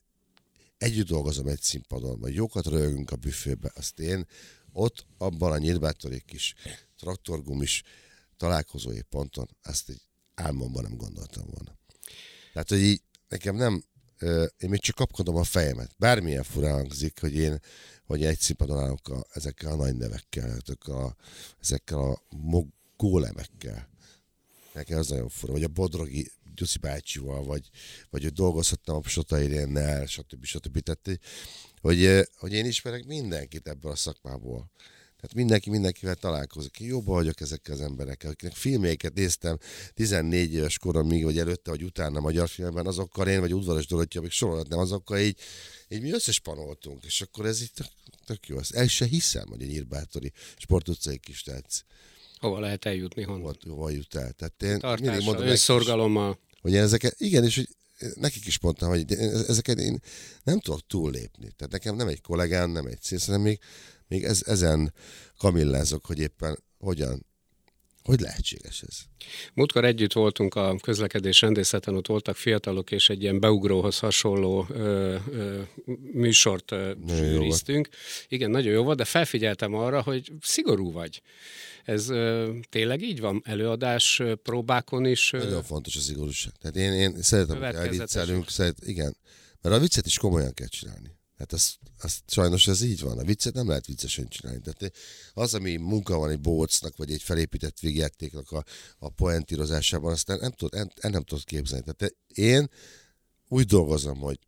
együtt 0.78 1.06
dolgozom 1.06 1.46
egy 1.46 1.60
színpadon, 1.60 2.20
vagy 2.20 2.34
jókat 2.34 2.66
rögünk 2.66 3.10
a 3.10 3.16
büfébe, 3.16 3.72
azt 3.74 3.98
én 3.98 4.26
ott 4.72 5.06
abban 5.18 5.52
a 5.52 5.58
nyírbátori 5.58 6.20
kis 6.26 6.54
traktorgumis 6.98 7.82
találkozói 8.36 9.02
ponton, 9.02 9.48
azt 9.62 9.88
egy 9.88 10.02
álmomban 10.34 10.82
nem 10.82 10.96
gondoltam 10.96 11.44
volna. 11.50 11.78
Tehát, 12.52 12.68
hogy 12.68 12.78
így 12.78 13.02
nekem 13.28 13.56
nem, 13.56 13.84
én 14.58 14.68
még 14.68 14.80
csak 14.80 14.94
kapkodom 14.94 15.36
a 15.36 15.44
fejemet. 15.44 15.94
Bármilyen 15.96 16.42
fura 16.42 16.72
hangzik, 16.72 17.20
hogy 17.20 17.34
én, 17.34 17.60
hogy 18.04 18.24
egy 18.24 18.38
színpadon 18.38 18.78
állok 18.78 19.08
a, 19.08 19.26
ezekkel 19.32 19.72
a 19.72 19.76
nagy 19.76 19.96
nevekkel, 19.96 20.58
a, 20.84 21.14
ezekkel 21.60 21.98
a 21.98 22.22
gólemekkel. 22.96 23.88
Nekem 24.72 24.98
az 24.98 25.08
nagyon 25.08 25.28
fura. 25.28 25.52
Vagy 25.52 25.62
a 25.62 25.68
Bodrogi 25.68 26.30
Gyuszi 26.58 26.78
bácsival, 26.78 27.44
vagy, 27.44 27.70
vagy 28.10 28.22
hogy 28.22 28.32
dolgozhattam 28.32 28.96
a 28.96 29.08
Sota 29.08 29.40
Irénnel, 29.40 30.06
stb. 30.06 30.44
stb. 30.44 30.78
Tehát, 30.78 31.20
hogy, 31.80 32.28
hogy 32.36 32.52
én 32.52 32.64
ismerek 32.66 33.04
mindenkit 33.04 33.68
ebből 33.68 33.90
a 33.90 33.96
szakmából. 33.96 34.70
Tehát 35.20 35.34
mindenki 35.34 35.70
mindenkivel 35.70 36.14
találkozik. 36.14 36.80
Én 36.80 36.88
jobban 36.88 37.14
vagyok 37.14 37.40
ezekkel 37.40 37.74
az 37.74 37.80
emberekkel, 37.80 38.30
akiknek 38.30 38.52
filmjeiket 38.52 39.14
néztem 39.14 39.58
14 39.94 40.52
éves 40.52 40.78
koromig, 40.78 41.24
vagy 41.24 41.38
előtte, 41.38 41.70
vagy 41.70 41.82
utána 41.82 42.20
magyar 42.20 42.48
filmben, 42.48 42.86
azokkal 42.86 43.28
én, 43.28 43.40
vagy 43.40 43.54
udvaros 43.54 43.86
Dorottya, 43.86 44.20
még 44.20 44.30
sorolhatnám, 44.30 44.78
azokkal 44.78 45.18
így, 45.18 45.38
így 45.88 46.02
mi 46.02 46.12
összespanoltunk, 46.12 47.04
és 47.04 47.20
akkor 47.20 47.46
ez 47.46 47.62
így 47.62 47.72
tök, 47.72 47.86
tök 48.26 48.46
jó. 48.46 48.58
Ezt 48.58 48.74
el 48.74 48.86
se 48.86 49.04
hiszem, 49.04 49.48
hogy 49.48 49.62
egy 49.62 49.68
Nyírbátori 49.68 50.32
sportutcai 50.56 51.18
kis 51.18 51.42
tetsz. 51.42 51.84
Hova 52.38 52.60
lehet 52.60 52.84
eljutni, 52.84 53.22
honnan? 53.22 53.40
Hova, 53.40 53.74
hova 53.74 53.90
jut 53.90 54.14
el? 54.14 54.32
Tehát 54.32 54.62
én 54.62 54.78
Tartással, 54.78 55.42
önszorgalommal. 55.42 56.38
Hogy 56.60 56.72
én 56.72 56.82
ezeket, 56.82 57.14
igen, 57.18 57.44
és 57.44 57.56
hogy 57.56 57.68
nekik 58.14 58.46
is 58.46 58.60
mondtam, 58.60 58.88
hogy 58.88 59.12
ezeket 59.48 59.78
én 59.78 60.00
nem 60.42 60.60
tudok 60.60 60.86
túllépni. 60.86 61.52
Tehát 61.56 61.72
nekem 61.72 61.96
nem 61.96 62.08
egy 62.08 62.20
kollégám, 62.20 62.70
nem 62.70 62.86
egy 62.86 63.02
színész, 63.02 63.26
hanem 63.26 63.40
még 63.40 63.60
még 64.08 64.24
ez, 64.24 64.42
ezen 64.46 64.94
kamillázok, 65.38 66.06
hogy 66.06 66.18
éppen 66.18 66.58
hogyan 66.78 67.26
hogy 68.08 68.20
lehetséges 68.20 68.82
ez? 68.82 68.98
Múltkor 69.54 69.84
együtt 69.84 70.12
voltunk 70.12 70.54
a 70.54 70.76
közlekedés 70.82 71.40
rendészeten, 71.40 71.96
ott 71.96 72.06
voltak 72.06 72.36
fiatalok, 72.36 72.90
és 72.90 73.08
egy 73.08 73.22
ilyen 73.22 73.40
beugróhoz 73.40 73.98
hasonló 73.98 74.66
ö, 74.70 75.16
ö, 75.30 75.60
műsort 76.12 76.74
zsűriztünk. 77.06 77.88
Igen, 78.28 78.50
nagyon 78.50 78.72
jó 78.72 78.82
volt, 78.82 78.96
de 78.96 79.04
felfigyeltem 79.04 79.74
arra, 79.74 80.02
hogy 80.02 80.32
szigorú 80.40 80.92
vagy. 80.92 81.22
Ez 81.84 82.08
ö, 82.08 82.52
tényleg 82.68 83.02
így 83.02 83.20
van? 83.20 83.42
Előadás 83.44 84.22
próbákon 84.42 85.04
is? 85.04 85.32
Ö... 85.32 85.38
Nagyon 85.38 85.62
fontos 85.62 85.96
a 85.96 86.00
szigorúság. 86.00 86.52
Tehát 86.60 86.76
én, 86.76 86.92
én 86.92 87.22
szeretem, 87.22 87.76
hogy 87.80 87.88
viccelünk, 87.88 88.50
szeret, 88.50 88.78
igen. 88.86 89.16
Mert 89.62 89.74
a 89.74 89.78
viccet 89.78 90.06
is 90.06 90.18
komolyan 90.18 90.54
kell 90.54 90.66
csinálni. 90.66 91.17
Hát 91.38 91.52
az, 91.52 91.74
az, 92.00 92.18
sajnos 92.26 92.66
ez 92.66 92.82
így 92.82 93.00
van. 93.00 93.18
A 93.18 93.24
viccet 93.24 93.54
nem 93.54 93.68
lehet 93.68 93.86
viccesen 93.86 94.28
csinálni. 94.28 94.60
Tehát 94.60 94.92
az, 95.34 95.54
ami 95.54 95.76
munka 95.76 96.18
van 96.18 96.30
egy 96.30 96.40
bócnak, 96.40 96.96
vagy 96.96 97.12
egy 97.12 97.22
felépített 97.22 97.78
végjátéknak 97.78 98.52
a, 98.52 98.64
a 98.98 99.08
poentírozásában, 99.08 100.12
azt 100.12 100.26
nem, 100.26 100.38
nem, 100.40 100.50
tud, 100.50 100.72
nem, 100.72 100.88
nem 101.00 101.22
tudod 101.22 101.44
képzelni. 101.44 101.84
Tehát 101.84 102.14
én 102.34 102.70
úgy 103.48 103.66
dolgozom, 103.66 104.18
hogy 104.18 104.38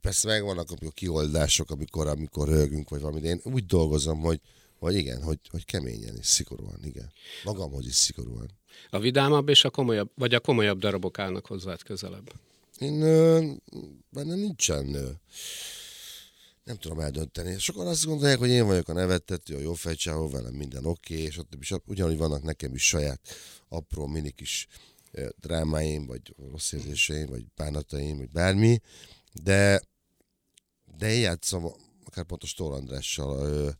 persze 0.00 0.28
megvannak 0.28 0.70
a 0.70 0.90
kioldások, 0.90 1.70
amikor, 1.70 2.06
amikor 2.06 2.48
rögünk, 2.48 2.88
vagy 2.88 3.00
valami, 3.00 3.20
de 3.20 3.28
én 3.28 3.40
úgy 3.42 3.66
dolgozom, 3.66 4.20
hogy, 4.20 4.40
hogy 4.78 4.94
igen, 4.94 5.22
hogy, 5.22 5.38
hogy 5.50 5.64
keményen 5.64 6.16
és 6.16 6.26
szigorúan, 6.26 6.78
igen. 6.84 7.12
Magamhoz 7.44 7.86
is 7.86 7.94
szigorúan. 7.94 8.50
A 8.90 8.98
vidámabb 8.98 9.48
és 9.48 9.64
a 9.64 9.70
komolyabb, 9.70 10.10
vagy 10.14 10.34
a 10.34 10.40
komolyabb 10.40 10.78
darabok 10.78 11.18
állnak 11.18 11.46
hozzád 11.46 11.82
közelebb? 11.82 12.32
Én 12.78 13.02
ö, 13.02 13.50
benne 14.10 14.34
nincsen 14.34 14.94
ö, 14.94 15.10
nem 16.64 16.76
tudom 16.76 17.00
eldönteni. 17.00 17.58
Sokan 17.58 17.86
azt 17.86 18.04
gondolják, 18.04 18.38
hogy 18.38 18.48
én 18.48 18.66
vagyok 18.66 18.88
a 18.88 18.92
nevettető, 18.92 19.56
a 19.56 19.60
jó 19.60 19.74
fejcsáó, 19.74 20.28
velem 20.28 20.54
minden 20.54 20.84
oké, 20.84 21.14
okay, 21.14 21.26
és 21.26 21.38
ott 21.38 21.54
is 21.60 21.72
ugyanúgy 21.86 22.16
vannak 22.16 22.42
nekem 22.42 22.74
is 22.74 22.86
saját 22.86 23.20
apró, 23.68 24.06
mini 24.06 24.30
kis 24.30 24.66
drámáim, 25.36 26.06
vagy 26.06 26.34
rossz 26.50 26.72
érzéseim, 26.72 27.26
vagy 27.26 27.44
bánataim, 27.56 28.16
vagy 28.16 28.30
bármi, 28.30 28.80
de, 29.32 29.82
de 30.96 31.12
én 31.12 31.20
játszom, 31.20 31.72
akár 32.04 32.24
pont 32.24 32.42
a 32.42 32.46
Stól 32.46 32.72
Andrással 32.72 33.78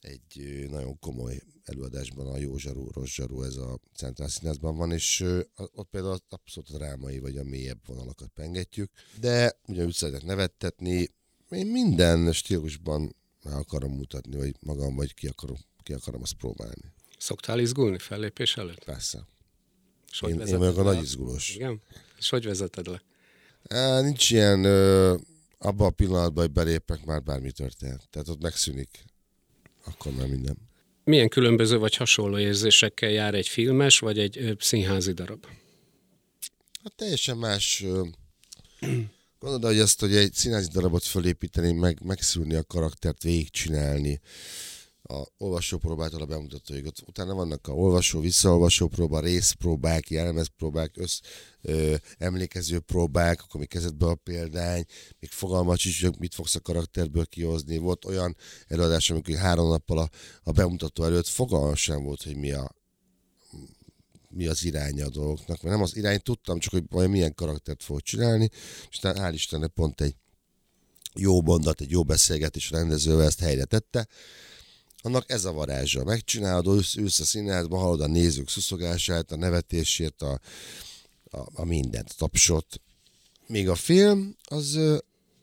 egy 0.00 0.66
nagyon 0.70 0.98
komoly 0.98 1.40
előadásban 1.64 2.26
a 2.26 2.36
Jó 2.36 2.56
Zsarú, 2.56 2.90
Rossz 2.90 3.14
Zsarú, 3.14 3.42
ez 3.42 3.56
a 3.56 3.78
Centrál 3.94 4.28
Színházban 4.28 4.76
van, 4.76 4.92
és 4.92 5.24
ott 5.56 5.88
például 5.90 6.18
abszolút 6.28 6.72
drámai 6.72 7.18
vagy 7.18 7.36
a 7.36 7.44
mélyebb 7.44 7.86
vonalakat 7.86 8.28
pengetjük, 8.28 8.90
de 9.20 9.58
ugye 9.66 9.84
úgy 9.84 9.94
szeretek 9.94 10.22
nevettetni, 10.22 11.08
én 11.50 11.66
minden 11.66 12.32
stílusban 12.32 13.16
meg 13.42 13.54
akarom 13.54 13.92
mutatni, 13.92 14.36
hogy 14.36 14.54
magam 14.60 14.94
vagy 14.94 15.14
ki 15.14 15.26
akarom, 15.26 15.56
ki 15.82 15.92
akarom 15.92 16.22
azt 16.22 16.34
próbálni. 16.34 16.92
Szoktál 17.18 17.58
izgulni 17.58 17.98
fellépés 17.98 18.56
előtt? 18.56 18.84
Persze. 18.84 19.26
És 20.10 20.22
én, 20.22 20.40
én 20.40 20.58
vagyok 20.58 20.78
a 20.78 20.82
nagy 20.82 21.02
izgulós. 21.02 21.54
Igen? 21.54 21.80
És 22.18 22.28
hogy 22.28 22.44
vezeted 22.44 22.86
le? 22.86 23.02
É, 23.68 24.00
nincs 24.02 24.30
ilyen, 24.30 24.64
ö, 24.64 25.16
abban 25.58 25.86
a 25.86 25.90
pillanatban, 25.90 26.44
hogy 26.44 26.52
belépek, 26.52 27.04
már 27.04 27.22
bármi 27.22 27.52
történt. 27.52 28.08
Tehát 28.10 28.28
ott 28.28 28.40
megszűnik. 28.40 29.04
Akkor 29.84 30.12
már 30.12 30.26
minden. 30.26 30.56
Milyen 31.04 31.28
különböző 31.28 31.78
vagy 31.78 31.96
hasonló 31.96 32.38
érzésekkel 32.38 33.10
jár 33.10 33.34
egy 33.34 33.48
filmes, 33.48 33.98
vagy 33.98 34.18
egy 34.18 34.38
ö, 34.38 34.52
színházi 34.58 35.12
darab? 35.12 35.46
Hát 36.82 36.94
teljesen 36.96 37.36
más 37.36 37.82
ö, 37.82 38.02
Gondolod, 39.38 39.64
hogy 39.64 39.78
ezt, 39.78 40.00
hogy 40.00 40.16
egy 40.16 40.32
színházi 40.32 40.68
darabot 40.68 41.02
fölépíteni, 41.02 41.72
meg, 41.72 42.00
megszűrni 42.04 42.54
a 42.54 42.64
karaktert, 42.64 43.22
végigcsinálni, 43.22 44.20
a 45.02 45.26
olvasópróbától 45.38 46.20
a 46.20 46.26
bemutatóig. 46.26 46.92
Utána 47.06 47.34
vannak 47.34 47.66
a 47.66 47.72
olvasó, 47.72 48.20
visszaolvasó 48.20 48.88
próba, 48.88 49.20
részpróbák, 49.20 50.10
jelmezpróbák, 50.10 50.96
össz, 50.96 51.20
ö, 51.60 51.94
emlékező 52.18 52.78
próbák, 52.78 53.42
akkor 53.42 53.60
még 53.60 53.68
kezedbe 53.68 54.06
a 54.06 54.14
példány, 54.14 54.84
még 55.20 55.30
fogalmat 55.30 55.84
is, 55.84 56.02
hogy 56.02 56.18
mit 56.18 56.34
fogsz 56.34 56.54
a 56.54 56.60
karakterből 56.60 57.26
kihozni. 57.26 57.76
Volt 57.76 58.04
olyan 58.04 58.36
előadás, 58.66 59.10
amikor 59.10 59.34
három 59.34 59.68
nappal 59.68 59.98
a, 59.98 60.08
a 60.42 60.52
bemutató 60.52 61.04
előtt 61.04 61.26
fogalmam 61.26 61.74
sem 61.74 62.02
volt, 62.02 62.22
hogy 62.22 62.36
mi 62.36 62.52
a, 62.52 62.77
mi 64.38 64.46
az 64.46 64.64
iránya 64.64 65.06
a 65.06 65.10
dolgoknak, 65.10 65.62
mert 65.62 65.74
nem 65.74 65.82
az 65.82 65.96
irányt 65.96 66.22
tudtam, 66.22 66.58
csak 66.58 66.72
hogy 66.72 66.84
majd 66.88 67.10
milyen 67.10 67.34
karaktert 67.34 67.82
fog 67.82 68.00
csinálni, 68.00 68.50
és 68.90 68.98
hál' 69.02 69.30
Istennek 69.32 69.70
pont 69.70 70.00
egy 70.00 70.14
jó 71.14 71.42
mondat, 71.42 71.80
egy 71.80 71.90
jó 71.90 72.02
beszélgetés 72.02 72.70
rendezővel 72.70 73.26
ezt 73.26 73.40
helyre 73.40 73.64
tette, 73.64 74.08
annak 75.02 75.30
ez 75.30 75.44
a 75.44 75.52
varázsa. 75.52 76.04
Megcsinálod, 76.04 76.66
ülsz, 76.66 76.94
ülsz 76.94 77.20
a 77.20 77.24
színházban, 77.24 77.80
hallod 77.80 78.00
a 78.00 78.06
nézők 78.06 78.48
szuszogását, 78.48 79.32
a 79.32 79.36
nevetését, 79.36 80.22
a, 80.22 80.40
a, 81.24 81.38
a 81.52 81.64
mindent, 81.64 82.10
a 82.10 82.14
tapsot. 82.16 82.80
Még 83.46 83.68
a 83.68 83.74
film, 83.74 84.36
az, 84.44 84.78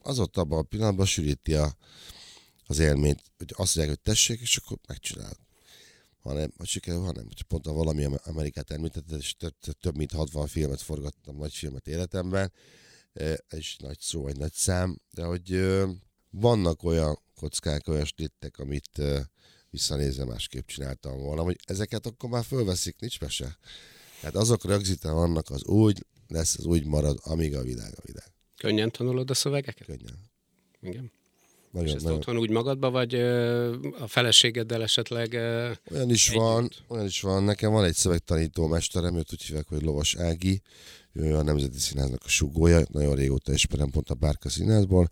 az 0.02 0.20
ott 0.20 0.38
abban 0.38 0.60
a 0.60 0.62
pillanatban 0.62 1.06
sűríti 1.06 1.54
a, 1.54 1.76
az 2.66 2.80
élményt, 2.80 3.22
hogy 3.38 3.54
azt 3.56 3.76
mondják, 3.76 3.98
hogy 3.98 4.14
tessék, 4.14 4.40
és 4.42 4.58
akkor 4.58 4.78
megcsinálod. 4.88 5.45
Hanem, 6.26 6.52
hogy 6.58 6.68
sikerül, 6.68 7.02
hanem, 7.02 7.24
hogy 7.24 7.42
pont 7.42 7.68
a 7.68 7.74
valami 7.74 8.08
Amerikát 8.24 8.72
említetted, 8.72 9.20
és 9.20 9.36
több, 9.36 9.54
több 9.80 9.98
mint 9.98 10.12
60 10.12 10.48
filmet 10.48 10.82
forgattam, 10.82 11.38
nagy 11.38 11.54
filmet 11.54 11.88
életemben, 11.88 12.52
és 13.50 13.76
nagy 13.78 14.00
szó, 14.00 14.22
vagy 14.22 14.38
nagy 14.38 14.54
szám, 14.54 14.98
de 15.14 15.24
hogy 15.24 15.74
vannak 16.30 16.84
olyan 16.84 17.20
kockák, 17.36 17.88
olyan 17.88 18.06
slittek, 18.06 18.60
amit 18.60 19.02
visszanézve 19.70 20.26
másképp 20.26 20.68
csináltam 20.68 21.18
volna, 21.18 21.42
hogy 21.42 21.56
ezeket 21.66 22.06
akkor 22.06 22.30
már 22.30 22.44
fölveszik, 22.44 23.00
nincs 23.00 23.20
mese. 23.20 23.58
Tehát 24.20 24.36
azok 24.36 24.66
rögzítve 24.66 25.12
vannak, 25.12 25.50
az 25.50 25.66
úgy 25.66 26.06
lesz, 26.28 26.58
az 26.58 26.66
úgy 26.66 26.86
marad, 26.86 27.20
amíg 27.24 27.56
a 27.56 27.62
világ 27.62 27.94
a 27.96 28.02
világ. 28.06 28.32
Könnyen 28.58 28.92
tanulod 28.92 29.30
a 29.30 29.34
szövegeket? 29.34 29.86
Könnyen. 29.86 30.32
Igen. 30.82 31.12
Nagyon, 31.76 31.90
És 31.90 31.96
ezt 31.96 32.04
nagyon... 32.04 32.18
otthon 32.18 32.38
úgy 32.38 32.50
magadba, 32.50 32.90
vagy 32.90 33.16
a 34.00 34.08
feleségeddel 34.08 34.82
esetleg 34.82 35.34
Olyan 35.92 36.10
is 36.10 36.30
van, 36.30 36.70
olyan 36.88 37.06
is 37.06 37.22
van. 37.22 37.44
Nekem 37.44 37.72
van 37.72 37.84
egy 37.84 37.96
szövegtanító 37.96 38.68
mesterem, 38.68 39.16
őt 39.16 39.32
úgy 39.32 39.42
hívják, 39.42 39.68
hogy 39.68 39.82
Lovas 39.82 40.16
Ági, 40.16 40.62
ő 41.14 41.36
a 41.36 41.44
Nemzeti 41.44 41.78
Színháznak 41.78 42.22
a 42.24 42.28
sugója, 42.28 42.82
nagyon 42.92 43.16
régóta 43.16 43.54
ismerem 43.54 43.90
pont 43.90 44.10
a 44.10 44.14
Bárka 44.14 44.50
Színházból, 44.50 45.10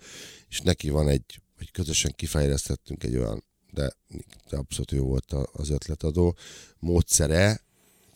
és 0.49 0.59
neki 0.59 0.89
van 0.89 1.09
egy, 1.09 1.41
hogy 1.57 1.71
közösen 1.71 2.11
kifejlesztettünk 2.15 3.03
egy 3.03 3.15
olyan 3.15 3.43
de, 3.71 3.93
de 4.49 4.57
abszolút 4.57 4.91
jó 4.91 5.05
volt 5.05 5.33
az 5.51 5.69
ötletadó 5.69 6.37
módszere, 6.79 7.61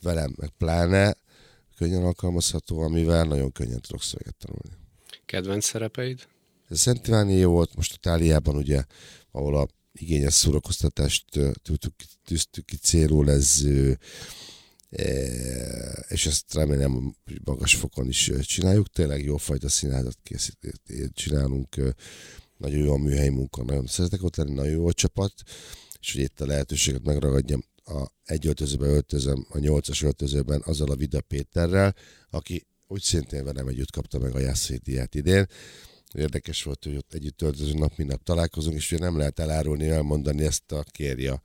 velem 0.02 0.34
meg 0.38 0.50
pláne 0.58 1.18
könnyen 1.76 2.04
alkalmazható, 2.04 2.80
amivel 2.80 3.24
nagyon 3.24 3.52
könnyen 3.52 3.82
tudok 3.82 4.02
szöveget 4.02 4.36
tanulni. 4.36 4.86
Kedvenc 5.26 5.66
szerepeid? 5.66 6.28
Ez 6.68 6.80
Szent 6.80 7.08
Iványi 7.08 7.44
volt, 7.44 7.76
most 7.76 7.94
a 7.94 7.98
Táliában 7.98 8.56
ugye, 8.56 8.84
ahol 9.32 9.56
a 9.56 9.68
igényes 9.92 10.34
szórakoztatást 10.34 11.26
tűztük, 12.26 12.66
ki 12.66 12.76
célul, 12.76 13.32
ez 13.32 13.64
és 16.08 16.26
ezt 16.26 16.54
remélem, 16.54 17.16
magas 17.44 17.76
fokon 17.76 18.08
is 18.08 18.32
csináljuk. 18.42 18.90
Tényleg 18.90 19.24
jó 19.24 19.38
fajta 19.38 19.70
színházat 19.70 20.18
készít, 20.24 20.58
csinálunk, 21.14 21.76
nagyon 22.58 22.80
jó 22.80 22.94
a 22.94 22.98
műhelyi 22.98 23.30
munka, 23.30 23.64
nagyon 23.64 23.88
szeretek 23.88 24.24
ott 24.24 24.36
lenni, 24.36 24.54
nagyon 24.54 24.72
jó 24.72 24.88
a 24.88 24.94
csapat, 24.94 25.34
és 26.00 26.14
hogy 26.14 26.22
itt 26.22 26.42
a 26.42 26.46
lehetőséget 26.46 27.04
megragadjam, 27.04 27.64
a 27.86 28.08
egy 28.24 28.48
öltözőben 28.48 28.90
öltözöm, 28.90 29.48
a 29.50 29.58
nyolcas 29.58 30.02
öltözőben 30.02 30.62
azzal 30.66 30.90
a 30.90 30.96
Vida 30.96 31.22
Péterrel, 31.22 31.96
aki 32.30 32.68
úgy 32.88 33.02
szintén 33.02 33.44
velem 33.44 33.68
együtt 33.68 33.92
kapta 33.92 34.20
meg 34.20 34.36
a 34.36 34.40
Jászai 34.40 34.78
díját 34.78 35.16
idén. 35.16 35.48
Érdekes 36.14 36.64
volt, 36.64 36.84
hogy 36.84 36.96
ott 36.96 37.14
együtt 37.14 37.42
öltöző 37.42 37.74
nap, 37.74 37.98
mint 37.98 38.10
nap 38.10 38.24
találkozunk, 38.24 38.76
és 38.76 38.92
ugye 38.92 39.02
nem 39.02 39.18
lehet 39.18 39.40
elárulni, 39.40 39.88
elmondani 39.88 40.44
ezt 40.44 40.72
a 40.72 40.84
kérja. 40.84 41.42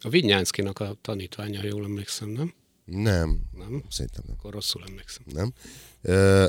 A 0.00 0.08
Vinyánszkinak 0.08 0.78
a 0.78 0.96
tanítványa, 1.00 1.64
jól 1.64 1.84
emlékszem, 1.84 2.28
nem? 2.28 2.54
Nem. 2.84 3.40
Nem? 3.52 3.84
Szerintem 3.88 4.22
nem. 4.26 4.36
Akkor 4.38 4.52
rosszul 4.52 4.84
emlékszem. 4.88 5.24
Nem. 5.26 5.52
Ö, 6.02 6.46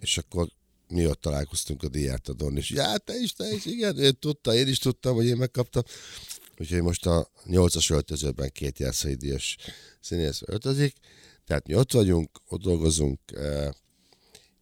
és 0.00 0.18
akkor 0.18 0.48
mi 0.88 1.06
ott 1.06 1.20
találkoztunk 1.20 1.82
a 1.82 1.88
díjátadón, 1.88 2.56
és 2.56 2.70
já, 2.70 2.96
te 2.96 3.14
is, 3.14 3.32
te 3.32 3.52
is, 3.52 3.64
igen, 3.64 3.98
ő 3.98 4.10
tudta, 4.10 4.54
én 4.54 4.68
is 4.68 4.78
tudtam, 4.78 5.14
hogy 5.14 5.26
én 5.26 5.36
megkaptam. 5.36 5.82
Úgyhogy 6.58 6.82
most 6.82 7.06
a 7.06 7.30
nyolcas 7.44 7.90
öltözőben 7.90 8.50
két 8.52 8.78
jászai 8.78 9.14
díjas 9.14 9.56
színész 10.00 10.42
öltözik, 10.46 10.94
tehát 11.44 11.66
mi 11.66 11.74
ott 11.74 11.92
vagyunk, 11.92 12.30
ott 12.48 12.60
dolgozunk, 12.60 13.20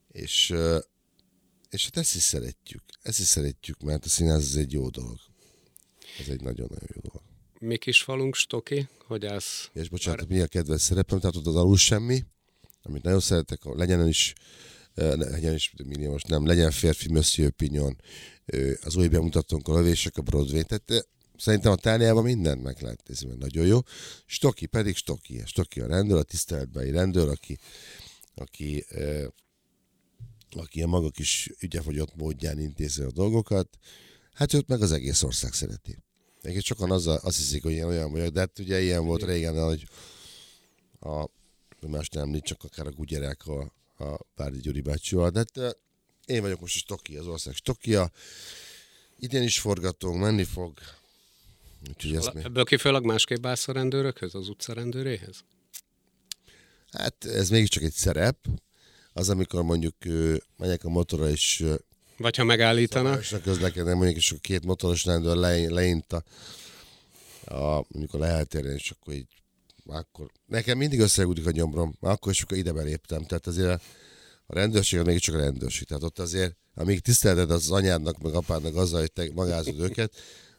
és, 0.08 0.54
és 1.70 1.84
hát 1.84 1.96
ezt 1.96 2.14
is 2.14 2.22
szeretjük. 2.22 2.82
Ezt 3.02 3.18
is 3.18 3.26
szeretjük, 3.26 3.80
mert 3.80 4.04
a 4.04 4.08
színház 4.08 4.44
az 4.44 4.56
egy 4.56 4.72
jó 4.72 4.88
dolog. 4.88 5.18
Ez 6.20 6.28
egy 6.28 6.40
nagyon-nagyon 6.40 6.88
jó 6.94 7.00
dolog. 7.00 7.22
Mi 7.60 7.76
kis 7.76 8.02
falunk, 8.02 8.34
Stoki, 8.34 8.88
hogy 9.06 9.26
állsz? 9.26 9.70
És 9.72 9.88
bocsánat, 9.88 10.28
mi 10.28 10.40
a 10.40 10.46
kedves 10.46 10.80
szerepem, 10.80 11.18
tehát 11.18 11.36
ott 11.36 11.46
az 11.46 11.56
alul 11.56 11.76
semmi, 11.76 12.24
amit 12.82 13.02
nagyon 13.02 13.20
szeretek, 13.20 13.64
legyen 13.64 14.08
is 14.08 14.34
legyen 15.04 15.54
is 15.54 15.72
milliós, 15.86 16.22
nem, 16.22 16.46
legyen 16.46 16.70
férfi 16.70 17.12
Monsieur 17.12 17.50
Pignon, 17.50 18.00
az 18.82 18.96
új 18.96 19.08
bemutatónk 19.08 19.68
a 19.68 19.74
lövések 19.74 20.16
a 20.16 20.22
Broadway, 20.22 20.62
tehát 20.62 21.08
szerintem 21.36 21.72
a 21.72 21.76
tániában 21.76 22.22
mindent 22.22 22.62
meg 22.62 22.80
lehet 22.80 23.08
nézni, 23.08 23.34
nagyon 23.38 23.66
jó. 23.66 23.78
Stoki 24.26 24.66
pedig 24.66 24.96
Stoki, 24.96 25.42
Stoki 25.46 25.80
a 25.80 25.86
rendőr, 25.86 26.16
a 26.16 26.22
tiszteletbeli 26.22 26.90
rendőr, 26.90 27.28
aki, 27.28 27.58
aki, 28.34 28.84
aki 30.50 30.82
a 30.82 30.86
maga 30.86 31.10
kis 31.10 31.50
ügyefogyott 31.60 32.16
módján 32.16 32.60
intézi 32.60 33.02
a 33.02 33.10
dolgokat, 33.10 33.78
hát 34.32 34.52
őt 34.52 34.68
meg 34.68 34.82
az 34.82 34.92
egész 34.92 35.22
ország 35.22 35.52
szereti. 35.52 35.98
Egyébként 36.40 36.64
sokan 36.64 36.90
azzal, 36.90 37.16
azt 37.16 37.36
hiszik, 37.36 37.62
hogy 37.62 37.72
ilyen 37.72 37.86
olyan 37.86 38.10
vagyok, 38.10 38.32
de 38.32 38.40
hát 38.40 38.58
ugye 38.58 38.80
ilyen 38.80 39.04
volt 39.04 39.22
régen, 39.22 39.64
hogy 39.64 39.88
a, 41.00 41.28
más 41.86 42.08
nem, 42.08 42.40
csak 42.40 42.64
akár 42.64 42.86
a 42.86 42.90
gugyerek, 42.90 43.46
a, 43.46 43.72
a 43.96 44.22
Párdi 44.34 44.60
Gyuri 44.60 44.80
bácsival, 44.80 45.30
de 45.30 45.38
hát, 45.38 45.76
én 46.24 46.42
vagyok 46.42 46.60
most 46.60 46.74
a 46.74 46.78
Stoki, 46.78 47.16
az 47.16 47.26
ország 47.26 47.54
Stokia. 47.54 48.10
Idén 49.18 49.42
is 49.42 49.58
forgatunk, 49.58 50.20
menni 50.20 50.44
fog. 50.44 50.78
Úgyhogy 51.88 52.14
ezt 52.14 52.34
mi... 52.34 52.44
Ebből 52.44 52.64
kifolyólag 52.64 53.04
másképp 53.04 53.46
állsz 53.46 53.68
a 53.68 53.72
rendőrökhöz, 53.72 54.34
az 54.34 54.48
utca 54.48 54.72
rendőréhez? 54.72 55.44
Hát 56.90 57.24
ez 57.24 57.50
mégiscsak 57.50 57.82
egy 57.82 57.92
szerep. 57.92 58.46
Az, 59.18 59.28
amikor 59.28 59.62
mondjuk 59.62 59.94
megyek 60.56 60.84
a 60.84 60.88
motorra, 60.88 61.30
és 61.30 61.64
vagy 62.18 62.36
ha 62.36 62.44
megállítanak. 62.44 63.20
És 63.20 63.36
közlekednek, 63.42 63.94
mondjuk, 63.94 64.16
és 64.16 64.32
a 64.32 64.36
két 64.40 64.64
motoros 64.64 65.04
rendőr 65.04 65.36
le, 65.36 65.68
leint 65.68 66.12
a, 66.12 66.22
a, 67.44 67.84
mondjuk 67.88 68.14
a 68.14 68.18
leheltéren, 68.18 68.72
és 68.72 68.90
akkor 68.90 69.14
így 69.14 69.26
akkor 69.86 70.30
nekem 70.46 70.78
mindig 70.78 71.00
összeúdik 71.00 71.46
a 71.46 71.50
nyomrom, 71.50 71.94
akkor 72.00 72.32
is, 72.32 72.42
akkor 72.42 72.56
ide 72.56 72.72
beléptem. 72.72 73.24
Tehát 73.24 73.46
azért 73.46 73.82
a 74.46 74.54
rendőrség 74.54 75.00
még 75.00 75.18
csak 75.18 75.34
a 75.34 75.38
rendőrség. 75.38 75.86
Tehát 75.86 76.02
ott 76.02 76.18
azért, 76.18 76.56
amíg 76.74 77.00
tisztelted 77.00 77.50
az 77.50 77.70
anyádnak, 77.70 78.18
meg 78.18 78.34
apádnak 78.34 78.76
azzal, 78.76 79.00
hogy 79.00 79.12
te 79.12 79.28
magázod 79.34 79.80
őket, 79.80 80.12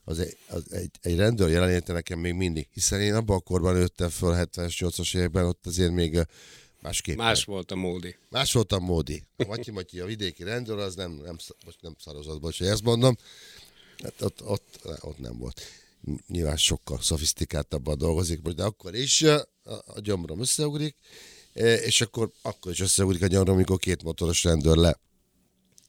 az 0.03 0.19
egy, 0.19 0.37
az 0.47 0.63
egy, 0.71 0.91
egy 1.01 1.15
rendőr 1.15 1.49
jelenléte 1.49 1.93
nekem 1.93 2.19
még 2.19 2.33
mindig. 2.33 2.67
Hiszen 2.73 3.01
én 3.01 3.13
abban 3.13 3.37
a 3.37 3.39
korban 3.39 3.73
nőttem 3.73 4.09
föl 4.09 4.33
70-es, 4.35 4.73
80-as 4.77 5.15
években, 5.15 5.45
ott 5.45 5.65
azért 5.65 5.91
még 5.91 6.27
másképp. 6.81 7.17
Más 7.17 7.43
volt 7.43 7.71
a 7.71 7.75
módi. 7.75 8.15
Más 8.29 8.53
volt 8.53 8.71
a 8.71 8.79
módi. 8.79 9.23
A 9.37 9.45
Matyi 9.45 9.71
Matyi, 9.71 9.99
a 9.99 10.05
vidéki 10.05 10.43
rendőr, 10.43 10.77
az 10.77 10.95
nem, 10.95 11.11
nem, 11.11 11.37
most 11.65 11.81
nem 11.81 11.95
szarozott, 11.99 12.39
bocs, 12.39 12.57
hogy 12.57 12.67
ezt 12.67 12.83
mondom. 12.83 13.17
Hát 14.03 14.21
ott, 14.21 14.43
ott, 14.43 14.79
ott 15.01 15.17
nem 15.17 15.37
volt 15.37 15.61
nyilván 16.27 16.57
sokkal 16.57 17.01
szofisztikáltabban 17.01 17.97
dolgozik 17.97 18.41
most, 18.41 18.55
de 18.55 18.63
akkor 18.63 18.95
is 18.95 19.21
a, 19.21 19.47
a 19.63 19.99
gyomrom 19.99 20.39
összeugrik, 20.39 20.95
és 21.85 22.01
akkor, 22.01 22.31
akkor 22.41 22.71
is 22.71 22.79
összeugrik 22.79 23.21
a 23.21 23.27
gyomrom, 23.27 23.55
amikor 23.55 23.79
két 23.79 24.03
motoros 24.03 24.43
rendőr 24.43 24.75
le 24.75 24.99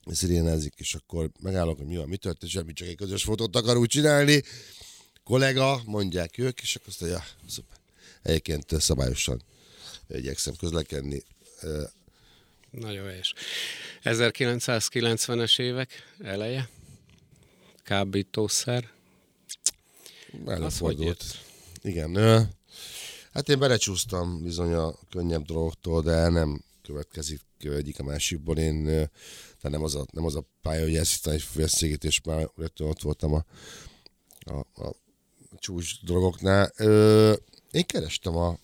szirénázik, 0.07 0.75
és 0.77 0.95
akkor 0.95 1.31
megállok, 1.41 1.77
hogy 1.77 1.87
mi 1.87 1.97
van, 1.97 2.09
mi 2.09 2.17
történt, 2.17 2.53
semmi, 2.53 2.73
csak 2.73 2.89
egy 2.89 2.97
közös 2.97 3.23
fotót 3.23 3.57
akar 3.57 3.77
úgy 3.77 3.89
csinálni, 3.89 4.43
kollega, 5.25 5.83
mondják 5.85 6.39
ők, 6.39 6.61
és 6.61 6.75
akkor 6.77 6.89
azt 6.89 7.01
mondja, 7.01 7.19
ja, 7.19 7.49
szuper. 7.49 7.77
Egyébként 8.23 8.81
szabályosan 8.81 9.43
igyekszem 10.09 10.55
közlekedni. 10.55 11.23
Nagyon 12.71 13.07
helyes. 13.07 13.35
1990-es 14.05 15.59
évek 15.61 16.15
eleje, 16.19 16.69
kábítószer, 17.83 18.91
Előfordult. 20.47 21.25
Igen. 21.83 22.15
Hát 23.33 23.49
én 23.49 23.59
belecsúsztam 23.59 24.43
bizony 24.43 24.73
a 24.73 24.95
könnyebb 25.11 25.45
dolgoktól, 25.45 26.03
de 26.03 26.29
nem 26.29 26.65
következik 26.83 27.41
egyik 27.61 27.99
a 27.99 28.03
másikból. 28.03 28.59
Én 28.59 29.09
de 29.63 29.69
nem 29.69 29.83
az 29.83 29.95
a, 29.95 30.07
nem 30.13 30.25
az 30.25 30.37
a 30.37 30.45
pálya, 30.63 30.83
hogy 30.83 30.97
elszítem 30.97 31.33
egy 31.33 31.43
félszégét, 31.43 32.05
és 32.05 32.21
már 32.25 32.51
rögtön 32.57 32.87
ott 32.87 33.01
voltam 33.01 33.35
a, 33.35 33.45
a, 34.41 34.59
a 34.59 34.95
csúcs 35.59 36.05
dolgoknál. 36.05 36.73
Ö, 36.77 37.33
én 37.71 37.87
kerestem 37.87 38.37
a 38.37 38.59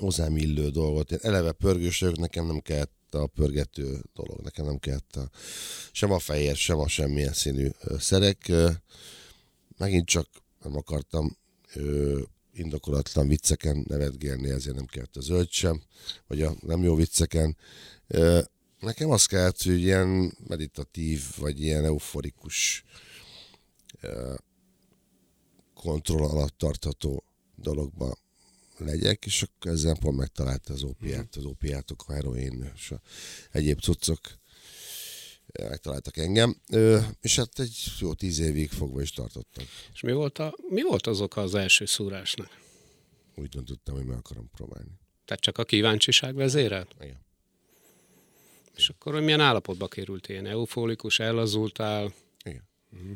hozzám 0.00 0.36
illő 0.36 0.70
dolgot. 0.70 1.12
Én 1.12 1.18
eleve 1.22 1.52
pörgős 1.52 2.00
vagyok, 2.00 2.16
nekem 2.16 2.46
nem 2.46 2.60
kellett 2.60 3.14
a 3.14 3.26
pörgető 3.26 4.02
dolog, 4.14 4.40
nekem 4.40 4.64
nem 4.64 4.78
kellett 4.78 5.16
a, 5.16 5.30
sem 5.92 6.12
a 6.12 6.18
fehér, 6.18 6.56
sem 6.56 6.78
a 6.78 6.88
semmilyen 6.88 7.32
színű 7.32 7.68
szerek. 7.98 8.52
Megint 9.76 10.06
csak 10.06 10.28
nem 10.62 10.76
akartam 10.76 11.36
ö, 11.74 12.20
indokolatlan 12.52 13.28
vicceken 13.28 13.84
nevetgélni, 13.88 14.50
ezért 14.50 14.76
nem 14.76 14.86
kellett 14.86 15.16
a 15.16 15.20
zöld 15.20 15.50
sem, 15.50 15.82
vagy 16.26 16.42
a 16.42 16.54
nem 16.60 16.82
jó 16.82 16.94
vicceken. 16.94 17.56
Ö, 18.06 18.40
nekem 18.80 19.10
az 19.10 19.26
kellett, 19.26 19.62
hogy 19.62 19.80
ilyen 19.80 20.36
meditatív, 20.48 21.22
vagy 21.36 21.60
ilyen 21.60 21.84
euforikus 21.84 22.84
ö, 24.00 24.34
kontroll 25.74 26.28
alatt 26.28 26.58
tartható 26.58 27.24
dologba 27.56 28.16
legyek, 28.80 29.26
és 29.26 29.42
akkor 29.42 29.70
ezzel 29.70 29.96
pont 30.00 30.16
megtalálta 30.16 30.72
az 30.72 30.82
ópiát, 30.82 31.36
az 31.36 31.44
ópiátok, 31.44 32.04
a 32.06 32.12
heroin 32.12 32.72
és 32.74 32.90
a 32.90 33.00
egyéb 33.50 33.80
cuccok 33.80 34.20
megtaláltak 35.52 36.16
engem, 36.16 36.56
és 37.20 37.36
hát 37.36 37.58
egy 37.58 37.76
jó 37.98 38.14
tíz 38.14 38.38
évig 38.38 38.70
fogva 38.70 39.00
is 39.00 39.10
tartottak. 39.10 39.64
És 39.92 40.00
mi 40.00 40.12
volt, 40.12 40.38
a, 40.38 40.54
mi 40.68 40.82
volt 40.82 41.06
az 41.06 41.20
oka 41.20 41.40
az 41.40 41.54
első 41.54 41.84
szúrásnak? 41.86 42.58
Úgy 43.34 43.48
döntöttem, 43.48 43.94
hogy 43.94 44.04
meg 44.04 44.16
akarom 44.16 44.50
próbálni. 44.50 44.90
Tehát 45.24 45.42
csak 45.42 45.58
a 45.58 45.64
kíváncsiság 45.64 46.34
vezérel? 46.34 46.88
Igen. 47.00 47.24
És 48.76 48.88
akkor 48.88 49.12
hogy 49.12 49.22
milyen 49.22 49.40
állapotba 49.40 49.88
került 49.88 50.28
ilyen 50.28 50.46
eufólikus, 50.46 51.18
ellazultál? 51.18 52.14
Igen. 52.44 52.68
Uh-huh. 52.92 53.10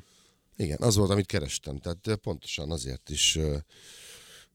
Igen, 0.57 0.79
az 0.81 0.97
volt, 0.97 1.11
amit 1.11 1.27
kerestem. 1.27 1.79
Tehát 1.79 2.17
pontosan 2.17 2.71
azért 2.71 3.11
is 3.11 3.39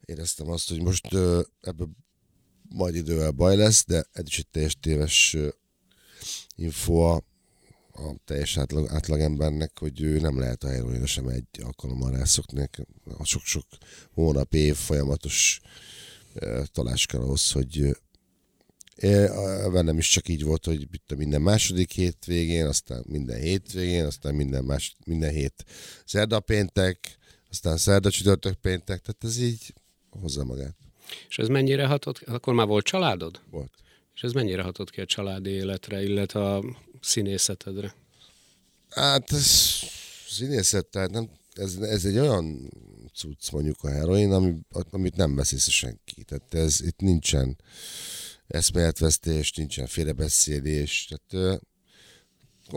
éreztem 0.05 0.49
azt, 0.49 0.69
hogy 0.69 0.81
most 0.81 1.05
ebből 1.61 1.89
majd 2.69 2.95
idővel 2.95 3.31
baj 3.31 3.55
lesz, 3.55 3.85
de 3.85 4.05
ez 4.11 4.23
is 4.25 4.37
egy 4.37 4.47
teljes 4.47 4.77
téves 4.79 5.37
info 6.55 6.93
a, 6.93 7.23
a 7.91 8.15
teljes 8.25 8.57
átlag, 8.57 8.89
átlagembernek, 8.89 9.79
hogy 9.79 10.01
ő 10.01 10.19
nem 10.19 10.39
lehet 10.39 10.63
a 10.63 10.69
heroinra 10.69 11.05
sem 11.05 11.27
egy 11.27 11.47
alkalommal 11.61 12.11
rászokni. 12.11 12.69
A 13.17 13.25
sok-sok 13.25 13.65
hónap, 14.13 14.53
év 14.53 14.75
folyamatos 14.75 15.61
talás 16.71 17.05
kell 17.05 17.21
ahhoz, 17.21 17.51
hogy 17.51 17.95
velem 19.71 19.97
is 19.97 20.09
csak 20.09 20.27
így 20.27 20.43
volt, 20.43 20.65
hogy 20.65 20.87
minden 21.17 21.41
második 21.41 21.91
hétvégén, 21.91 22.65
aztán 22.65 23.03
minden 23.07 23.39
hétvégén, 23.39 24.05
aztán 24.05 24.35
minden, 24.35 24.63
más, 24.63 24.95
minden 25.05 25.31
hét 25.31 25.65
szerda 26.05 26.39
péntek, 26.39 27.17
aztán 27.49 27.77
szerda 27.77 28.11
csütörtök 28.11 28.53
péntek, 28.53 29.01
tehát 29.01 29.23
ez 29.23 29.37
így 29.37 29.73
hozza 30.09 30.43
magát. 30.43 30.75
És 31.29 31.37
ez 31.37 31.47
mennyire 31.47 31.85
hatott, 31.85 32.19
akkor 32.25 32.53
már 32.53 32.67
volt 32.67 32.85
családod? 32.85 33.41
Volt. 33.49 33.71
És 34.15 34.23
ez 34.23 34.31
mennyire 34.31 34.61
hatott 34.61 34.89
ki 34.89 35.01
a 35.01 35.05
családi 35.05 35.49
életre, 35.49 36.03
illetve 36.03 36.53
a 36.53 36.63
színészetedre? 37.01 37.95
Hát 38.89 39.31
ez 39.31 39.79
színészet, 40.27 40.85
tehát 40.85 41.11
nem, 41.11 41.29
ez, 41.53 41.75
ez 41.75 42.05
egy 42.05 42.17
olyan 42.17 42.69
cucc 43.13 43.51
mondjuk 43.51 43.83
a 43.83 43.89
heroin, 43.89 44.31
ami, 44.31 44.55
amit 44.89 45.15
nem 45.15 45.35
vesz 45.35 45.51
észre 45.51 45.71
senki. 45.71 46.23
Tehát 46.23 46.53
ez, 46.53 46.81
itt 46.81 46.99
nincsen 46.99 47.57
eszméletvesztés, 48.47 49.53
nincsen 49.53 49.87
félrebeszélés, 49.87 51.09
tehát 51.09 51.61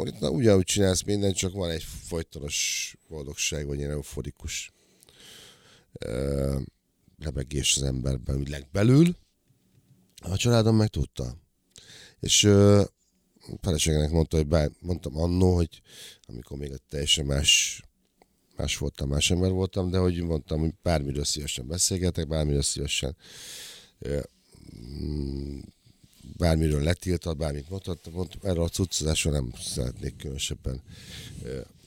itt 0.05 0.21
ugyanúgy 0.21 0.65
csinálsz 0.65 1.03
mindent, 1.03 1.37
csak 1.37 1.53
van 1.53 1.71
egy 1.71 1.87
folytonos 2.07 2.95
boldogság, 3.09 3.67
vagy 3.67 3.79
ilyen 3.79 3.91
euforikus 3.91 4.73
lebegés 7.23 7.77
az 7.77 7.83
emberben, 7.83 8.37
úgy 8.37 8.49
legbelül. 8.49 9.17
A 10.23 10.37
családom 10.37 10.77
meg 10.77 10.89
tudta. 10.89 11.37
És 12.21 12.45
uh, 12.45 12.85
feleségenek 13.61 14.11
mondta, 14.11 14.37
hogy 14.37 14.47
bár, 14.47 14.71
mondtam 14.81 15.17
annó, 15.17 15.55
hogy 15.55 15.83
amikor 16.27 16.59
még 16.59 16.73
teljesen 16.89 17.27
más, 17.27 17.83
más 18.57 18.77
voltam, 18.77 19.09
más 19.09 19.31
ember 19.31 19.51
voltam, 19.51 19.91
de 19.91 19.99
hogy 19.99 20.23
mondtam, 20.23 20.61
hogy 20.61 20.75
bármiről 20.83 21.25
szívesen 21.25 21.67
beszélgetek, 21.67 22.29
bármiről 22.29 22.63
szívesen 22.63 23.17
uh, 23.99 24.23
bármiről 26.37 26.83
letiltat, 26.83 27.37
bármit 27.37 27.69
mondhat, 27.69 28.13
mondtam, 28.13 28.41
erről 28.43 28.63
a 28.63 28.69
cuccozásról 28.69 29.33
nem 29.33 29.53
szeretnék 29.61 30.17
különösebben 30.17 30.83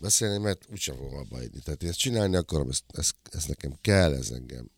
beszélni, 0.02 0.38
mert 0.38 0.65
úgysem 0.71 0.95
fogom 0.95 1.17
abba 1.17 1.36
hagyni. 1.36 1.60
Tehát 1.60 1.84
én 1.84 1.89
ezt 1.89 2.00
csinálni 2.00 2.36
akarom, 2.36 2.69
ezt, 2.69 2.84
ezt, 2.88 3.15
ezt 3.32 3.48
nekem 3.48 3.78
kell, 3.82 4.13
ez 4.13 4.30
engem 4.30 4.69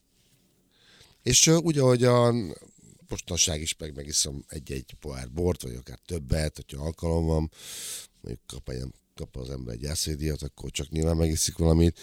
és 1.28 1.48
úgy, 1.48 1.78
ahogy 1.78 2.04
a 2.04 2.34
mostanság 3.10 3.62
is 3.62 3.76
meg 3.78 3.96
megiszom 3.96 4.46
egy-egy 4.48 4.96
pohár 5.00 5.32
bort, 5.32 5.62
vagy 5.62 5.76
akár 5.76 6.00
többet, 6.06 6.56
hogyha 6.56 6.84
alkalom 6.84 7.26
van, 7.26 7.52
mondjuk 8.22 8.48
kap, 8.48 8.70
egy, 8.70 8.84
kap 9.16 9.36
az 9.36 9.50
ember 9.50 9.74
egy 9.74 9.80
gyászvédiat, 9.80 10.42
akkor 10.42 10.72
csak 10.72 10.90
nyilván 10.90 11.18
megiszik 11.18 11.58
valamit. 11.58 12.00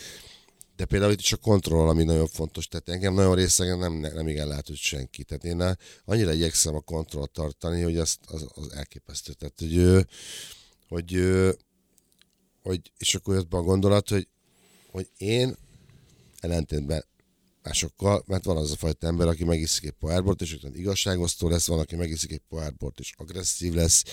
De 0.76 0.84
például 0.84 1.12
itt 1.12 1.20
is 1.20 1.32
a 1.32 1.36
kontroll, 1.36 1.88
ami 1.88 2.04
nagyon 2.04 2.26
fontos, 2.26 2.68
tehát 2.68 2.88
engem 2.88 3.14
nagyon 3.14 3.34
részegen 3.34 3.78
nem, 3.78 3.92
nem 3.92 4.28
igen 4.28 4.48
látod 4.48 4.76
senki. 4.76 5.24
Tehát 5.24 5.44
én 5.44 5.76
annyira 6.04 6.32
igyekszem 6.32 6.74
a 6.74 6.80
kontrollt 6.80 7.30
tartani, 7.30 7.82
hogy 7.82 7.96
az, 7.96 8.16
az, 8.26 8.46
az 8.54 8.72
elképesztő. 8.72 9.32
Tehát, 9.32 9.58
hogy, 9.58 10.06
hogy, 10.88 11.20
hogy, 12.62 12.92
és 12.98 13.14
akkor 13.14 13.34
jött 13.34 13.48
be 13.48 13.56
a 13.56 13.62
gondolat, 13.62 14.08
hogy, 14.08 14.28
hogy 14.90 15.10
én 15.16 15.56
ellentétben 16.40 17.04
másokkal, 17.64 18.22
mert 18.26 18.44
van 18.44 18.56
az 18.56 18.70
a 18.70 18.76
fajta 18.76 19.06
ember, 19.06 19.26
aki 19.26 19.44
megiszik 19.44 19.84
egy 19.84 19.90
pohárbort, 19.90 20.40
és 20.40 20.52
utána 20.52 20.74
igazságosztó 20.74 21.48
lesz, 21.48 21.66
van, 21.66 21.78
aki 21.78 21.96
megiszik 21.96 22.32
egy 22.32 22.42
pohárbort, 22.48 22.98
és 23.00 23.12
agresszív 23.16 23.72
lesz, 23.72 24.04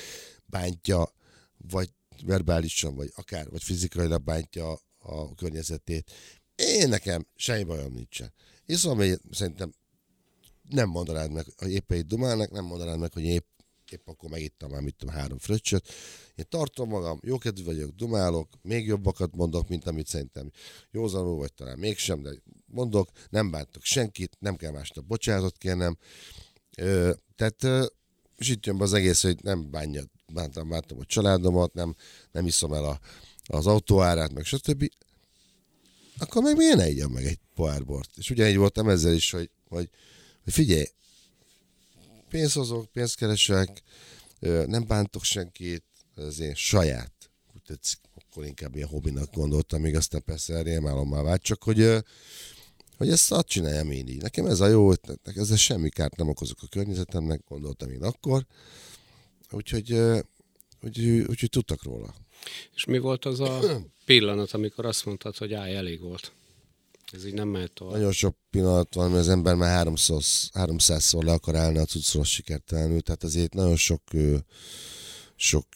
bántja, 0.45 1.13
vagy 1.57 1.89
verbálisan, 2.25 2.95
vagy 2.95 3.11
akár, 3.15 3.49
vagy 3.49 3.63
fizikailag 3.63 4.23
bántja 4.23 4.79
a 4.97 5.35
környezetét. 5.35 6.11
Én 6.55 6.89
nekem 6.89 7.27
semmi 7.35 7.63
bajom 7.63 7.93
nincsen. 7.93 8.33
Iszom, 8.65 8.97
hogy 8.97 9.19
szerintem 9.31 9.73
nem 10.69 10.89
mondanád 10.89 11.31
meg, 11.31 11.45
hogy 11.57 11.71
éppen 11.71 11.97
itt 11.97 12.07
dumálnak, 12.07 12.51
nem 12.51 12.65
mondanád 12.65 12.99
meg, 12.99 13.13
hogy 13.13 13.23
épp, 13.23 13.45
épp 13.91 14.07
akkor 14.07 14.29
megittam 14.29 14.71
már, 14.71 14.81
mit 14.81 14.95
tudom, 14.95 15.15
három 15.15 15.37
fröccsöt. 15.37 15.89
Én 16.35 16.45
tartom 16.49 16.89
magam, 16.89 17.19
jókedvű 17.23 17.63
vagyok, 17.63 17.89
dumálok, 17.95 18.49
még 18.61 18.85
jobbakat 18.85 19.35
mondok, 19.35 19.67
mint 19.67 19.87
amit 19.87 20.07
szerintem 20.07 20.51
józanul, 20.91 21.37
vagy 21.37 21.53
talán 21.53 21.79
mégsem, 21.79 22.21
de 22.21 22.29
mondok, 22.65 23.09
nem 23.29 23.51
bántok 23.51 23.83
senkit, 23.83 24.37
nem 24.39 24.55
kell 24.55 24.71
másnak 24.71 25.05
bocsánatot 25.05 25.57
kérnem. 25.57 25.97
Ö, 26.77 27.11
tehát 27.35 27.63
ö, 27.63 27.85
és 28.37 28.49
itt 28.49 28.65
jön 28.65 28.77
be 28.77 28.83
az 28.83 28.93
egész, 28.93 29.21
hogy 29.21 29.43
nem 29.43 29.71
bánja, 29.71 30.03
bántam, 30.33 30.69
bántam 30.69 30.99
a 30.99 31.05
családomat, 31.05 31.73
nem, 31.73 31.95
nem 32.31 32.45
iszom 32.45 32.73
el 32.73 32.85
a, 32.85 32.99
az 33.45 33.67
autóárát, 33.67 34.33
meg 34.33 34.43
stb. 34.43 34.89
Akkor 36.17 36.43
meg 36.43 36.55
miért 36.55 36.97
ne 36.97 37.07
meg 37.07 37.25
egy 37.25 37.39
pohárbort? 37.55 38.09
És 38.17 38.29
ugyanígy 38.29 38.57
voltam 38.57 38.89
ezzel 38.89 39.13
is, 39.13 39.31
hogy, 39.31 39.49
hogy, 39.69 39.89
hogy 40.43 40.53
figyelj, 40.53 40.85
pénzt 42.31 42.55
hozok, 42.55 42.91
pénzt 42.91 43.15
keresek, 43.15 43.81
nem 44.65 44.87
bántok 44.87 45.23
senkit, 45.23 45.83
ez 46.15 46.39
én 46.39 46.55
saját, 46.55 47.13
úgy 47.53 47.79
akkor 48.15 48.45
inkább 48.45 48.75
ilyen 48.75 48.87
hobbinak 48.87 49.33
gondoltam, 49.33 49.81
még 49.81 49.95
aztán 49.95 50.23
persze 50.23 50.61
rémálommal 50.61 51.23
vált, 51.23 51.41
csak 51.41 51.63
hogy 51.63 52.03
hogy 52.97 53.09
ezt 53.09 53.31
azt 53.31 53.47
csináljam 53.47 53.91
én 53.91 54.07
így. 54.07 54.21
Nekem 54.21 54.45
ez 54.45 54.59
a 54.59 54.67
jó 54.67 54.91
ötletnek, 54.91 55.35
ezzel 55.35 55.57
semmi 55.57 55.89
kárt 55.89 56.15
nem 56.15 56.29
okozok 56.29 56.57
a 56.61 56.67
környezetemnek, 56.67 57.41
gondoltam 57.47 57.91
én 57.91 58.03
akkor. 58.03 58.45
Úgyhogy, 59.51 59.91
úgyhogy, 60.81 61.07
úgyhogy 61.07 61.49
tudtak 61.49 61.83
róla. 61.83 62.15
És 62.75 62.85
mi 62.85 62.97
volt 62.97 63.25
az 63.25 63.39
a 63.39 63.81
pillanat, 64.05 64.51
amikor 64.51 64.85
azt 64.85 65.05
mondtad, 65.05 65.37
hogy 65.37 65.53
állj, 65.53 65.75
elég 65.75 66.01
volt? 66.01 66.31
Ez 67.11 67.25
így 67.25 67.33
nem 67.33 67.47
mehet 67.47 67.73
tovább. 67.73 67.93
Nagyon 67.93 68.11
sok 68.11 68.35
pillanat 68.49 68.93
van, 68.93 69.09
mert 69.09 69.21
az 69.21 69.29
ember 69.29 69.55
már 69.55 69.75
300, 69.75 70.49
300-szor 70.53 71.23
le 71.23 71.31
akar 71.31 71.55
állni 71.55 71.77
a 71.77 71.85
cuccról 71.85 72.23
sikertelenül, 72.23 73.01
tehát 73.01 73.23
azért 73.23 73.53
nagyon 73.53 73.75
sok, 73.75 74.01
sok 75.35 75.67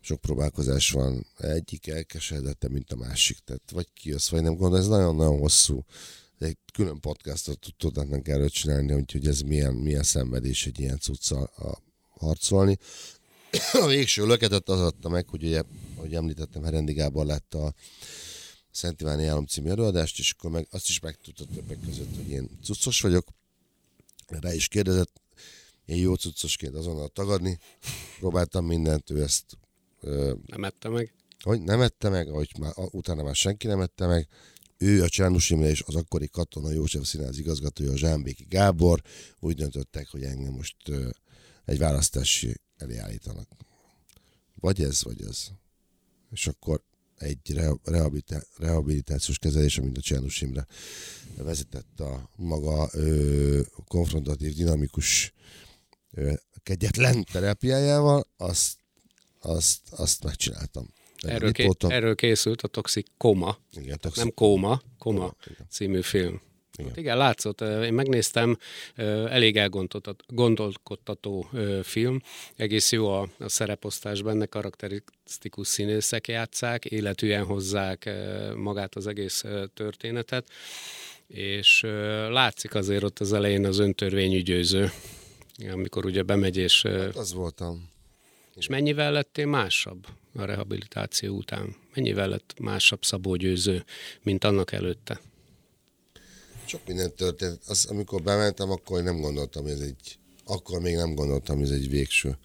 sok 0.00 0.20
próbálkozás 0.20 0.90
van, 0.90 1.26
egyik 1.38 1.86
elkeseredette, 1.86 2.68
mint 2.68 2.92
a 2.92 2.96
másik, 2.96 3.38
tehát 3.38 3.70
vagy 3.72 3.86
kijössz, 3.94 4.28
vagy 4.28 4.42
nem 4.42 4.54
gondol, 4.54 4.78
ez 4.78 4.88
nagyon-nagyon 4.88 5.38
hosszú. 5.38 5.84
Egy 6.38 6.56
külön 6.72 7.00
podcastot 7.00 7.66
tudnának 7.78 8.28
erről 8.28 8.48
csinálni, 8.48 8.92
hogy 8.92 9.26
ez 9.26 9.40
milyen, 9.40 9.74
milyen 9.74 10.02
szenvedés 10.02 10.66
egy 10.66 10.80
ilyen 10.80 10.98
cuccal 10.98 11.50
harcolni. 12.08 12.78
A 13.82 13.86
végső 13.86 14.26
löketet 14.26 14.68
az 14.68 14.80
adta 14.80 15.08
meg, 15.08 15.28
hogy 15.28 15.44
ugye, 15.44 15.62
ahogy 15.96 16.14
említettem, 16.14 16.62
Herendi 16.62 16.92
Gábor 16.92 17.26
látta 17.26 17.64
a 17.64 17.74
Szent 18.70 19.00
Iváni 19.00 19.26
Álom 19.26 19.46
című 19.46 19.68
előadást, 19.68 20.18
és 20.18 20.34
akkor 20.38 20.50
meg 20.50 20.66
azt 20.70 20.88
is 20.88 21.00
megtudta 21.00 21.44
többek 21.54 21.78
között, 21.84 22.16
hogy 22.16 22.28
én 22.28 22.48
cuccos 22.62 23.00
vagyok. 23.00 23.28
Rá 24.26 24.54
is 24.54 24.68
kérdezett, 24.68 25.20
én 25.84 25.96
jó 25.96 26.14
cuccosként 26.14 26.74
azonnal 26.74 27.08
tagadni. 27.08 27.58
Próbáltam 28.18 28.66
mindent, 28.66 29.10
ő 29.10 29.22
ezt 29.22 29.58
nem 30.46 30.64
ette 30.64 30.88
meg? 30.88 31.14
Hogy 31.40 31.62
nem 31.62 31.80
ette 31.80 32.08
meg, 32.08 32.28
hogy 32.28 32.50
már, 32.58 32.72
utána 32.76 33.22
már 33.22 33.34
senki 33.34 33.66
nem 33.66 33.80
ette 33.80 34.06
meg. 34.06 34.28
ő, 34.78 35.02
a 35.02 35.08
Csánus 35.08 35.50
Imre 35.50 35.68
és 35.68 35.82
az 35.86 35.94
akkori 35.94 36.28
Katona 36.28 36.70
József 36.70 37.06
Színház 37.06 37.38
igazgatója, 37.38 37.92
a 37.92 37.96
Zsámbéki 37.96 38.46
Gábor 38.48 39.02
úgy 39.38 39.54
döntöttek, 39.54 40.08
hogy 40.08 40.22
engem 40.22 40.52
most 40.52 40.76
ö, 40.88 41.10
egy 41.64 41.78
választási 41.78 42.54
elé 42.76 42.96
állítanak. 42.96 43.48
Vagy 44.54 44.82
ez, 44.82 45.02
vagy 45.02 45.22
ez. 45.22 45.48
És 46.30 46.46
akkor 46.46 46.82
egy 47.20 47.54
rehabilitá- 47.84 48.46
rehabilitációs 48.56 49.38
kezelés, 49.38 49.78
amit 49.78 49.96
a 49.96 50.00
Csánus 50.00 50.40
Imre 50.40 50.66
vezetett 51.36 52.00
a 52.00 52.30
maga 52.36 52.88
ö, 52.92 53.60
konfrontatív, 53.84 54.54
dinamikus, 54.54 55.32
ö, 56.10 56.32
kegyetlen 56.62 57.24
terápiájával, 57.32 58.24
azt, 58.36 58.76
azt, 59.40 59.80
azt 59.90 60.24
megcsináltam. 60.24 60.88
Erről, 61.22 61.52
ké- 61.52 61.84
erről 61.84 62.14
készült 62.14 62.62
a 62.62 62.68
Toxic 62.68 63.06
Koma. 63.16 63.58
Igen, 63.72 63.98
toxic. 63.98 64.22
Nem 64.22 64.32
Koma, 64.34 64.82
Koma 64.98 65.36
című 65.70 66.02
film. 66.02 66.40
Igen. 66.80 66.92
Hát 66.92 66.98
igen, 66.98 67.16
látszott. 67.16 67.60
Én 67.60 67.92
megnéztem, 67.92 68.56
elég 69.28 69.56
elgondolkodtató 69.56 71.50
film. 71.82 72.20
Egész 72.56 72.92
jó 72.92 73.08
a, 73.08 73.28
a 73.38 73.48
szereposztás 73.48 74.22
benne, 74.22 74.46
karakterisztikus 74.46 75.68
színészek 75.68 76.28
játszák, 76.28 76.84
életűen 76.84 77.44
hozzák 77.44 78.10
magát 78.56 78.94
az 78.94 79.06
egész 79.06 79.44
történetet, 79.74 80.48
és 81.26 81.80
látszik 82.28 82.74
azért 82.74 83.02
ott 83.02 83.18
az 83.18 83.32
elején 83.32 83.66
az 83.66 83.78
öntörvényű 83.78 84.42
győző, 84.42 84.90
amikor 85.72 86.04
ugye 86.04 86.22
bemegy 86.22 86.56
és... 86.56 86.82
Hát 86.82 87.16
az 87.16 87.32
voltam. 87.32 87.88
És 88.54 88.66
mennyivel 88.66 89.12
lettél 89.12 89.46
másabb 89.46 90.06
a 90.34 90.44
rehabilitáció 90.44 91.36
után? 91.36 91.74
Mennyivel 91.94 92.28
lett 92.28 92.54
másabb 92.58 93.04
Szabó 93.04 93.36
Győző, 93.36 93.84
mint 94.22 94.44
annak 94.44 94.72
előtte? 94.72 95.20
Sok 96.70 96.86
minden 96.86 97.14
történt. 97.14 97.62
Az, 97.66 97.84
amikor 97.84 98.22
bementem, 98.22 98.70
akkor 98.70 99.02
nem 99.02 99.20
gondoltam, 99.20 99.62
hogy 99.62 99.72
ez 99.72 99.80
egy, 99.80 100.18
akkor 100.44 100.80
még 100.80 100.94
nem 100.94 101.14
gondoltam, 101.14 101.56
hogy 101.56 101.64
ez 101.64 101.70
egy 101.70 101.88
végső 101.88 102.38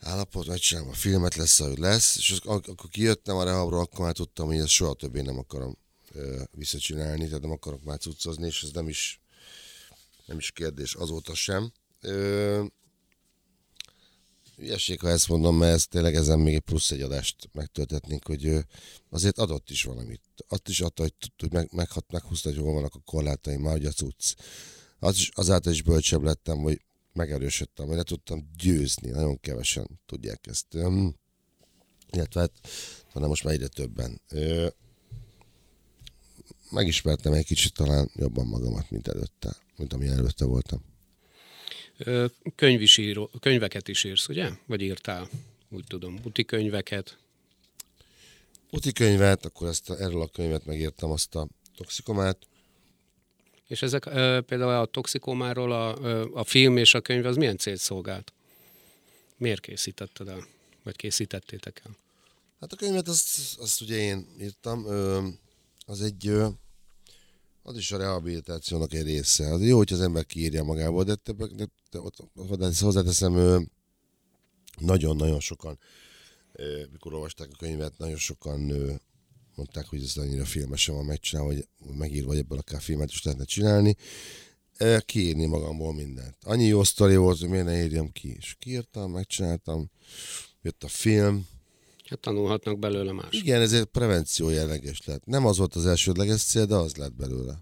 állapot, 0.00 0.46
vagy 0.46 0.60
sem 0.60 0.88
a 0.88 0.92
filmet 0.92 1.34
lesz, 1.34 1.60
ahogy 1.60 1.78
lesz, 1.78 2.16
és 2.16 2.30
az, 2.30 2.40
akkor 2.44 2.90
kijöttem 2.90 3.36
a 3.36 3.44
rehabról, 3.44 3.80
akkor 3.80 4.04
már 4.04 4.12
tudtam, 4.12 4.46
hogy 4.46 4.56
ezt 4.56 4.68
soha 4.68 4.94
többé 4.94 5.20
nem 5.20 5.38
akarom 5.38 5.78
ö, 6.12 6.42
visszacsinálni, 6.52 7.26
tehát 7.26 7.42
nem 7.42 7.50
akarok 7.50 7.82
már 7.82 7.98
cuccozni, 7.98 8.46
és 8.46 8.62
ez 8.62 8.70
nem 8.70 8.88
is, 8.88 9.20
nem 10.26 10.38
is 10.38 10.50
kérdés 10.50 10.94
azóta 10.94 11.34
sem. 11.34 11.72
Ö, 12.00 12.64
Ügyesség, 14.56 15.00
ha 15.00 15.08
ezt 15.08 15.28
mondom, 15.28 15.56
mert 15.56 15.74
ez 15.74 15.86
tényleg 15.86 16.14
ezen 16.14 16.38
még 16.38 16.54
egy 16.54 16.60
plusz 16.60 16.90
egy 16.90 17.00
adást 17.00 17.48
megtöltetnénk, 17.52 18.26
hogy 18.26 18.58
azért 19.10 19.38
adott 19.38 19.70
is 19.70 19.84
valamit. 19.84 20.20
Azt 20.48 20.68
is 20.68 20.80
adta, 20.80 21.02
hogy, 21.02 21.14
hogy 21.38 21.52
meg, 21.52 21.68
meg, 21.72 21.88
meghúzta, 22.12 22.48
hogy 22.48 22.58
hol 22.58 22.72
vannak 22.72 22.94
a 22.94 23.00
korlátaim, 23.04 23.60
már 23.60 23.72
hogy 23.72 23.86
a 23.86 23.90
cucc. 23.90 24.34
Az 24.98 25.16
is, 25.16 25.30
azáltal 25.34 25.72
is 25.72 25.82
bölcsebb 25.82 26.22
lettem, 26.22 26.58
hogy 26.58 26.80
megerősödtem, 27.12 27.86
hogy 27.86 27.96
le 27.96 28.02
tudtam 28.02 28.50
győzni. 28.58 29.10
Nagyon 29.10 29.40
kevesen 29.40 30.00
tudják 30.06 30.46
ezt. 30.46 30.74
Um, 30.74 31.16
illetve 32.10 32.40
hát, 32.40 32.52
hanem 33.12 33.28
most 33.28 33.44
már 33.44 33.54
egyre 33.54 33.68
többen. 33.68 34.20
Ö, 34.28 34.68
megismertem 36.70 37.32
egy 37.32 37.44
kicsit 37.44 37.74
talán 37.74 38.10
jobban 38.14 38.46
magamat, 38.46 38.90
mint 38.90 39.08
előtte, 39.08 39.56
mint 39.76 39.92
amilyen 39.92 40.18
előtte 40.18 40.44
voltam. 40.44 40.91
Könyvisíró, 42.54 43.30
könyveket 43.40 43.88
is 43.88 44.04
írsz, 44.04 44.28
ugye? 44.28 44.50
Vagy 44.66 44.80
írtál? 44.80 45.28
Úgy 45.68 45.84
tudom, 45.88 46.18
buti 46.22 46.44
könyveket. 46.44 47.18
Buti 48.70 48.92
könyvet, 48.92 49.44
akkor 49.44 49.68
ezt 49.68 49.90
a, 49.90 50.00
erről 50.00 50.20
a 50.20 50.28
könyvet 50.28 50.64
megírtam, 50.64 51.10
azt 51.10 51.34
a 51.34 51.48
toxikomát. 51.76 52.38
És 53.66 53.82
ezek 53.82 54.02
például 54.44 54.80
a 54.80 54.86
toxikomáról 54.86 55.72
a, 55.72 55.94
a 56.38 56.44
film 56.44 56.76
és 56.76 56.94
a 56.94 57.00
könyv 57.00 57.26
az 57.26 57.36
milyen 57.36 57.56
célt 57.56 57.80
szolgált? 57.80 58.32
Miért 59.36 59.60
készítetted 59.60 60.28
el? 60.28 60.46
Vagy 60.82 60.96
készítettétek 60.96 61.82
el? 61.84 61.96
Hát 62.60 62.72
a 62.72 62.76
könyvet 62.76 63.08
azt, 63.08 63.58
azt 63.58 63.80
ugye 63.80 63.96
én 63.96 64.26
írtam. 64.40 64.86
Az 65.86 66.02
egy 66.02 66.32
az 67.62 67.76
is 67.76 67.92
a 67.92 67.96
rehabilitációnak 67.96 68.94
egy 68.94 69.04
része. 69.04 69.52
Az 69.52 69.62
jó, 69.62 69.76
hogy 69.76 69.92
az 69.92 70.00
ember 70.00 70.26
kiírja 70.26 70.64
magából, 70.64 71.04
de, 71.04 71.14
te, 71.14 71.32
de, 71.32 71.68
de, 71.90 72.56
de 72.56 72.70
hozzáteszem, 72.80 73.66
nagyon-nagyon 74.78 75.40
sokan, 75.40 75.78
mikor 76.92 77.14
olvasták 77.14 77.48
a 77.52 77.56
könyvet, 77.56 77.98
nagyon 77.98 78.16
sokan 78.16 78.60
mondták, 79.54 79.86
hogy 79.86 80.02
ez 80.02 80.16
annyira 80.16 80.44
filmesen 80.44 80.94
van 80.94 81.04
megcsinálva, 81.04 81.52
hogy 81.52 81.68
megírva, 81.96 82.28
vagy 82.28 82.38
ebből 82.38 82.58
akár 82.58 82.80
filmet 82.80 83.10
is 83.10 83.22
lehetne 83.22 83.44
csinálni. 83.44 83.96
Kiírni 84.98 85.46
magamból 85.46 85.94
mindent. 85.94 86.36
Annyi 86.42 86.64
jó 86.64 86.84
sztori 86.84 87.16
volt, 87.16 87.38
hogy 87.38 87.48
miért 87.48 87.64
ne 87.64 87.82
írjam 87.82 88.12
ki. 88.12 88.36
És 88.38 88.56
kiírtam, 88.58 89.10
megcsináltam, 89.10 89.90
jött 90.62 90.84
a 90.84 90.88
film, 90.88 91.46
Hát 92.08 92.18
tanulhatnak 92.20 92.78
belőle 92.78 93.12
más. 93.12 93.28
Igen, 93.30 93.60
ezért 93.60 93.86
prevenció 93.86 94.48
jelleges 94.48 95.06
lett. 95.06 95.24
Nem 95.24 95.46
az 95.46 95.58
volt 95.58 95.74
az 95.74 95.86
elsődleges 95.86 96.42
cél, 96.42 96.66
de 96.66 96.74
az 96.74 96.96
lett 96.96 97.14
belőle. 97.14 97.60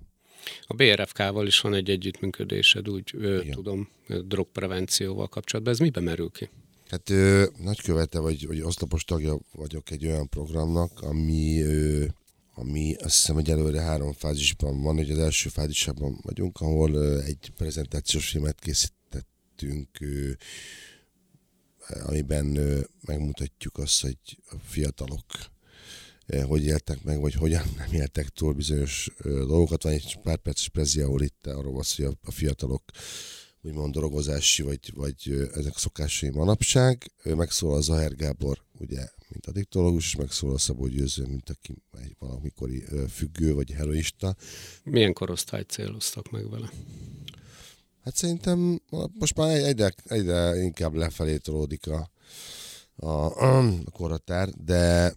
A 0.66 0.74
BRFK-val 0.74 1.46
is 1.46 1.60
van 1.60 1.74
egy 1.74 1.90
együttműködésed, 1.90 2.88
úgy 2.88 3.10
ö, 3.14 3.40
tudom, 3.50 3.88
drogprevencióval 4.24 5.28
kapcsolatban. 5.28 5.72
Ez 5.72 5.78
miben 5.78 6.02
merül 6.02 6.30
ki? 6.30 6.50
Hát 6.88 7.10
ö, 7.10 7.46
nagykövete 7.56 8.18
vagy, 8.18 8.46
vagy 8.46 8.60
oszlopos 8.60 9.04
tagja 9.04 9.38
vagyok 9.52 9.90
egy 9.90 10.06
olyan 10.06 10.28
programnak, 10.28 11.00
ami, 11.00 11.62
ö, 11.62 12.04
ami 12.54 12.94
azt 12.94 13.14
hiszem, 13.14 13.34
hogy 13.34 13.50
előre 13.50 13.80
három 13.80 14.12
fázisban 14.12 14.82
van, 14.82 14.96
hogy 14.96 15.10
az 15.10 15.18
első 15.18 15.48
fázisában 15.48 16.18
vagyunk, 16.22 16.60
ahol 16.60 16.94
ö, 16.94 17.20
egy 17.20 17.52
prezentációs 17.56 18.28
filmet 18.28 18.58
készítettünk 18.60 19.88
ö, 20.00 20.30
amiben 22.06 22.58
megmutatjuk 23.06 23.78
azt, 23.78 24.00
hogy 24.00 24.18
a 24.50 24.54
fiatalok 24.64 25.24
hogy 26.46 26.64
éltek 26.64 27.02
meg, 27.02 27.20
vagy 27.20 27.34
hogyan 27.34 27.64
nem 27.78 27.92
éltek 27.92 28.28
túl 28.28 28.52
bizonyos 28.52 29.10
dolgokat. 29.24 29.82
Van 29.82 29.92
egy 29.92 30.18
pár 30.22 30.36
perces 30.36 30.68
prezi, 30.68 31.00
ahol 31.00 31.22
itt 31.22 31.46
arról 31.46 31.72
van 31.72 31.82
hogy 31.96 32.16
a 32.22 32.30
fiatalok 32.30 32.82
úgymond 33.62 33.94
dorogozási, 33.94 34.62
vagy, 34.62 34.92
vagy 34.94 35.48
ezek 35.54 35.76
szokásai 35.76 36.30
manapság. 36.30 37.12
Megszólal 37.24 37.76
a 37.76 37.80
Zahár 37.80 38.14
Gábor, 38.14 38.62
ugye, 38.78 39.08
mint 39.28 39.46
a 39.46 39.52
diktológus, 39.52 40.04
és 40.04 40.16
megszólal 40.16 40.54
a 40.54 40.58
Szabó 40.58 40.86
Győző, 40.86 41.26
mint 41.26 41.50
aki 41.50 41.74
egy 41.92 42.16
valamikori 42.18 42.84
függő, 43.08 43.54
vagy 43.54 43.70
heroista. 43.70 44.36
Milyen 44.84 45.12
korosztályt 45.12 45.70
céloztak 45.70 46.30
meg 46.30 46.50
vele? 46.50 46.70
Hát 48.10 48.18
szerintem 48.18 48.80
most 49.18 49.36
már 49.36 49.56
egyre, 49.56 49.94
egyre 50.04 50.62
inkább 50.62 50.94
lefelé 50.94 51.36
tolódik 51.36 51.86
a, 51.86 52.10
a, 52.96 53.24
a 53.58 53.72
korhatár, 53.92 54.48
de 54.48 55.12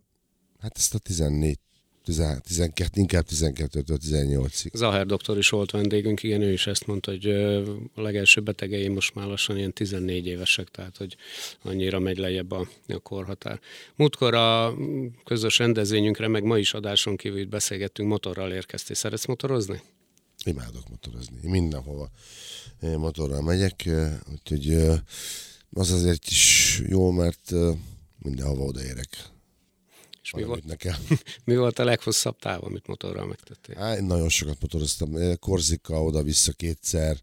hát 0.60 0.78
ezt 0.78 0.94
a 0.94 0.98
14 0.98 1.60
12, 2.04 3.00
inkább 3.00 3.26
12-től 3.30 3.98
18-ig. 4.10 4.74
Zahár 4.74 5.06
doktor 5.06 5.38
is 5.38 5.50
volt 5.50 5.72
vendégünk, 5.72 6.24
igen, 6.24 6.42
ő 6.42 6.52
is 6.52 6.68
ezt 6.68 6.88
mondta, 6.88 7.12
hogy 7.12 7.28
a 7.96 8.02
legelső 8.02 8.42
betegei 8.42 8.88
most 8.88 9.16
már 9.16 9.28
lassan 9.28 9.58
ilyen 9.58 9.74
14 9.74 10.26
évesek, 10.26 10.68
tehát 10.68 10.98
hogy 10.98 11.16
annyira 11.62 12.00
megy 12.00 12.18
lejjebb 12.18 12.52
a, 12.52 12.68
a 12.88 13.00
korhatár. 13.00 13.60
Múltkor 13.96 14.34
a 14.34 14.74
közös 15.24 15.58
rendezvényünkre, 15.58 16.28
meg 16.28 16.44
ma 16.44 16.58
is 16.58 16.74
adáson 16.74 17.16
kívül 17.16 17.46
beszélgettünk, 17.46 18.10
motorral 18.10 18.52
érkeztél. 18.52 18.96
Szeretsz 18.96 19.26
motorozni? 19.26 19.82
Imádok 20.46 20.90
motorozni. 20.90 21.50
Mindenhova 21.50 22.10
motorral 22.80 23.42
megyek, 23.42 23.90
úgyhogy 24.32 24.74
az 25.74 25.92
azért 25.92 26.28
is 26.28 26.82
jó, 26.88 27.12
mert 27.12 27.52
mindenhova 28.20 28.64
odaérek. 28.64 29.32
És 30.22 30.32
mi 30.32 30.44
volt, 30.44 30.66
nekem. 30.66 30.96
mi 31.46 31.56
volt 31.56 31.80
a 31.80 31.84
leghosszabb 31.84 32.40
táv, 32.40 32.64
amit 32.64 32.88
motorral 32.88 33.26
megtettél? 33.26 33.76
Há, 33.76 34.00
nagyon 34.00 34.30
sokat 34.30 34.62
motoroztam. 34.62 35.38
Korzika, 35.40 36.04
oda-vissza 36.04 36.52
kétszer, 36.52 37.18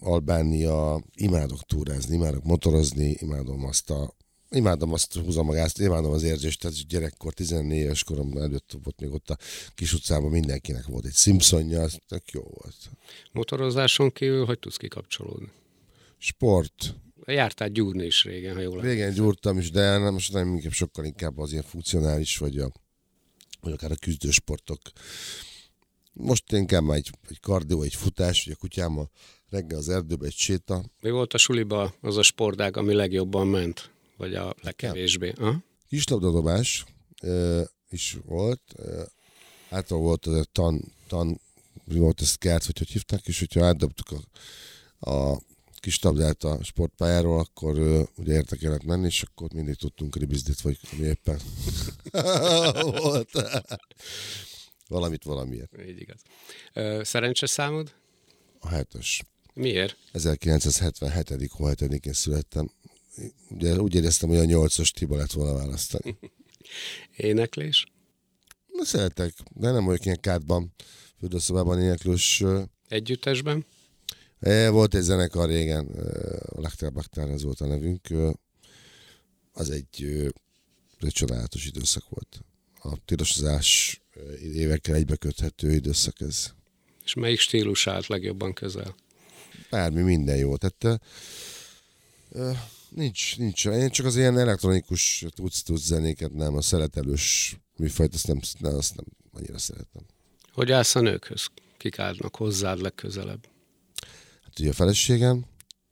Albánia, 0.00 1.02
imádok 1.14 1.62
túrázni, 1.62 2.14
imádok 2.14 2.44
motorozni, 2.44 3.16
imádom 3.18 3.64
azt 3.64 3.90
a 3.90 4.14
imádom 4.54 4.92
azt 4.92 5.14
húzom 5.14 5.46
magást, 5.46 5.78
imádom 5.78 6.12
az 6.12 6.22
érzést, 6.22 6.60
tehát 6.60 6.86
gyerekkor, 6.86 7.32
14 7.32 7.78
éves 7.78 8.04
korom 8.04 8.36
előtt 8.36 8.76
volt 8.82 9.00
még 9.00 9.10
ott 9.10 9.30
a 9.30 9.38
kis 9.74 9.92
utcában 9.92 10.30
mindenkinek 10.30 10.86
volt 10.86 11.04
egy 11.04 11.14
Simpsonja, 11.14 11.86
tök 12.08 12.30
jó 12.30 12.42
volt. 12.42 12.76
Motorozáson 13.32 14.10
kívül 14.10 14.44
hogy 14.44 14.58
tudsz 14.58 14.76
kikapcsolódni? 14.76 15.48
Sport. 16.18 16.94
Jártál 17.26 17.68
gyúrni 17.68 18.04
is 18.04 18.24
régen, 18.24 18.54
ha 18.54 18.60
jól 18.60 18.80
Régen 18.80 19.14
gyúrtam 19.14 19.58
is, 19.58 19.70
de 19.70 19.98
nem, 19.98 20.12
most 20.12 20.32
nem 20.32 20.54
inkább 20.54 20.72
sokkal 20.72 21.04
inkább 21.04 21.38
az 21.38 21.52
ilyen 21.52 21.64
funkcionális, 21.64 22.38
vagy, 22.38 22.58
a, 22.58 22.72
vagy 23.60 23.72
akár 23.72 23.90
a 23.90 23.96
küzdősportok. 23.96 24.80
Most 26.12 26.52
inkább 26.52 26.88
egy, 26.88 27.10
egy 27.28 27.40
kardió, 27.40 27.82
egy 27.82 27.94
futás, 27.94 28.44
vagy 28.44 28.54
a 28.56 28.60
kutyámmal 28.60 29.10
reggel 29.50 29.78
az 29.78 29.88
erdőbe 29.88 30.26
egy 30.26 30.34
séta. 30.34 30.84
Mi 31.00 31.10
volt 31.10 31.34
a 31.34 31.38
suliba 31.38 31.94
az 32.00 32.16
a 32.16 32.22
sportág, 32.22 32.76
ami 32.76 32.94
legjobban 32.94 33.46
ment? 33.46 33.93
Vagy 34.16 34.34
a 34.34 34.54
legkevésbé? 34.62 35.32
Kislabdadobás, 35.88 36.84
is 37.88 38.16
volt. 38.24 38.60
Általában 39.70 40.08
volt 40.08 40.26
az 40.26 40.34
a 40.34 40.44
tan, 40.44 40.92
tan 41.08 41.40
volt 41.84 42.20
ez 42.20 42.34
kert, 42.34 42.66
vagy 42.66 42.78
hogy 42.78 42.90
hívták, 42.90 43.26
és 43.26 43.38
hogyha 43.38 43.64
átdobtuk 43.64 44.06
a, 45.00 45.10
a 45.10 45.40
kis 45.84 45.98
tabzát 45.98 46.44
a 46.44 46.58
sportpályáról, 46.62 47.38
akkor 47.38 47.78
uh, 47.78 48.02
ugye 48.16 48.32
érte 48.32 48.56
kellett 48.56 48.84
menni, 48.84 49.06
és 49.06 49.22
akkor 49.22 49.52
mindig 49.52 49.74
tudtunk 49.74 50.16
ribizdit, 50.16 50.60
vagy 50.60 50.78
mi 50.98 51.06
éppen 51.06 51.40
volt. 53.02 53.30
Valamit 54.88 55.24
valamiért. 55.24 55.70
Így 55.88 56.00
igaz. 56.00 56.20
Szerencsés 57.06 57.50
számod? 57.50 57.94
A 58.60 58.68
hetes. 58.68 59.22
Miért? 59.54 59.96
1977. 60.12 61.50
hó 61.50 61.66
7-én 61.68 62.12
születtem. 62.12 62.70
Ugye 63.50 63.80
úgy 63.80 63.94
éreztem, 63.94 64.28
hogy 64.28 64.38
a 64.38 64.44
nyolcas 64.44 64.90
tiba 64.90 65.16
lett 65.16 65.32
volna 65.32 65.52
választani. 65.58 66.18
Éneklés? 67.16 67.86
Na, 68.66 68.84
szeretek, 68.84 69.34
de 69.52 69.70
nem 69.70 69.84
vagyok 69.84 70.04
ilyen 70.04 70.20
kádban, 70.20 70.74
fürdőszobában 71.18 71.80
éneklős. 71.80 72.42
Együttesben? 72.88 73.66
E, 74.40 74.70
volt 74.70 74.94
egy 74.94 75.02
zenekar 75.02 75.48
régen, 75.48 75.86
a 76.46 76.60
Laktár 76.60 76.92
Baktár, 76.92 77.28
ez 77.28 77.42
volt 77.42 77.60
a 77.60 77.66
nevünk. 77.66 78.08
Az 79.52 79.70
egy, 79.70 80.04
egy 81.00 81.12
csodálatos 81.12 81.66
időszak 81.66 82.08
volt. 82.08 82.44
A 82.82 82.96
tilosozás 83.04 84.00
évekkel 84.42 84.94
egybeköthető 84.94 85.72
időszak 85.72 86.20
ez. 86.20 86.52
És 87.04 87.14
melyik 87.14 87.38
stílus 87.38 87.86
állt 87.86 88.06
legjobban 88.06 88.52
közel? 88.52 88.94
Bármi, 89.70 90.02
minden 90.02 90.36
jó. 90.36 90.56
Tehát 90.56 91.00
nincs, 92.94 93.38
nincs. 93.38 93.66
Én 93.66 93.90
csak 93.90 94.06
az 94.06 94.16
ilyen 94.16 94.38
elektronikus 94.38 95.24
tudsz, 95.34 95.86
zenéket 95.86 96.32
nem, 96.32 96.56
a 96.56 96.60
szeretelős 96.60 97.56
műfajt, 97.76 98.14
azt 98.14 98.26
nem, 98.26 98.40
nem, 98.58 98.74
azt 98.74 98.96
nem 98.96 99.04
annyira 99.32 99.58
szeretem. 99.58 100.02
Hogy 100.52 100.72
állsz 100.72 100.94
a 100.94 101.00
nőkhöz? 101.00 101.46
Kik 101.76 101.98
állnak 101.98 102.36
hozzád 102.36 102.80
legközelebb? 102.80 103.48
Hát 104.42 104.60
ugye 104.60 104.70
a 104.70 104.72
feleségem, 104.72 105.44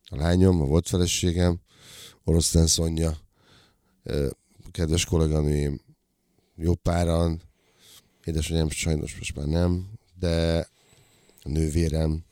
a 0.05 0.17
lányom, 0.17 0.61
a 0.61 0.65
volt 0.65 0.89
feleségem, 0.89 1.61
Oroszlán 2.25 2.67
Szonya, 2.67 3.17
kedves 4.71 5.05
kolléganőim, 5.05 5.81
jó 6.57 6.75
páran, 6.75 7.43
édesanyám 8.25 8.71
sajnos 8.71 9.17
most 9.17 9.35
már 9.35 9.47
nem, 9.47 9.91
de 10.19 10.59
a 11.43 11.49
nővérem, 11.49 12.25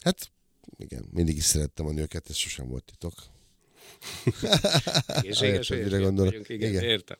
hát 0.00 0.30
igen, 0.76 1.08
mindig 1.10 1.36
is 1.36 1.44
szerettem 1.44 1.86
a 1.86 1.92
nőket, 1.92 2.30
ez 2.30 2.36
sosem 2.36 2.68
volt 2.68 2.84
titok. 2.84 3.14
Egészséges 5.06 5.68
vagyunk, 5.68 6.48
igen, 6.48 6.70
igen, 6.70 6.82
értem. 6.82 7.16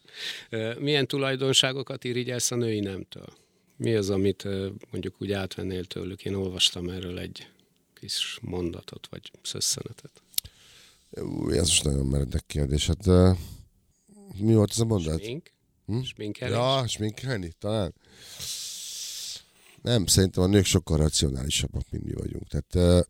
Milyen 0.78 1.06
tulajdonságokat 1.06 2.04
irigyelsz 2.04 2.50
a 2.50 2.56
női 2.56 2.80
nemtől? 2.80 3.33
Mi 3.76 3.94
az, 3.94 4.11
amit 4.11 4.44
mondjuk 4.90 5.14
úgy 5.18 5.33
átvennél 5.33 5.85
tőlük? 5.85 6.24
Én 6.24 6.35
olvastam 6.35 6.88
erről 6.88 7.18
egy 7.18 7.48
kis 7.94 8.38
mondatot, 8.42 9.06
vagy 9.11 9.30
szösszenetet. 9.42 10.22
Ez 11.50 11.68
most 11.68 11.85
nagyon 11.85 12.06
meredek 12.06 12.46
kérdés. 12.46 12.87
Hát, 12.87 13.06
uh, 13.06 13.38
mi 14.37 14.54
volt 14.54 14.70
ez 14.70 14.78
a 14.78 14.85
mondat? 14.85 15.22
Smink? 15.22 15.50
Hm? 15.87 16.00
Sminkelés? 16.00 16.54
Ja, 16.54 16.85
sminkelni, 16.87 17.52
talán. 17.59 17.94
Nem, 19.83 20.06
szerintem 20.06 20.42
a 20.42 20.46
nők 20.46 20.64
sokkal 20.64 20.96
racionálisabbak, 20.96 21.83
mint 21.90 22.04
mi 22.04 22.12
vagyunk. 22.12 22.46
Tehát 22.48 22.74
uh, 22.74 23.06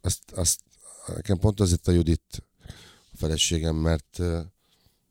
azt, 0.00 0.30
azt, 0.34 0.60
nekem 1.06 1.38
pont 1.38 1.60
azért 1.60 1.88
a 1.88 1.92
Judit 1.92 2.42
a 3.14 3.16
feleségem, 3.16 3.76
mert, 3.76 4.18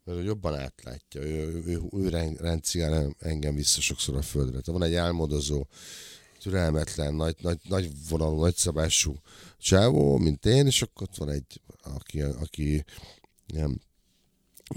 mert 0.03 0.23
jobban 0.23 0.55
átlátja. 0.55 1.21
Ő, 1.21 1.63
ő, 1.63 1.63
ő, 1.65 1.81
ő 1.91 2.09
rendszigál 2.39 3.15
engem 3.19 3.55
vissza 3.55 3.81
sokszor 3.81 4.15
a 4.15 4.21
földre. 4.21 4.51
Tehát 4.51 4.79
van 4.79 4.83
egy 4.83 4.95
álmodozó, 4.95 5.65
türelmetlen, 6.39 7.13
nagy, 7.13 7.35
nagy, 7.41 7.59
nagy 7.69 7.91
vonalú, 8.09 8.41
nagyszabású 8.41 9.15
csávó, 9.57 10.17
mint 10.17 10.45
én, 10.45 10.65
és 10.65 10.81
akkor 10.81 11.07
ott 11.09 11.17
van 11.17 11.29
egy, 11.29 11.61
aki, 11.81 12.21
aki 12.21 12.85
nem 13.45 13.81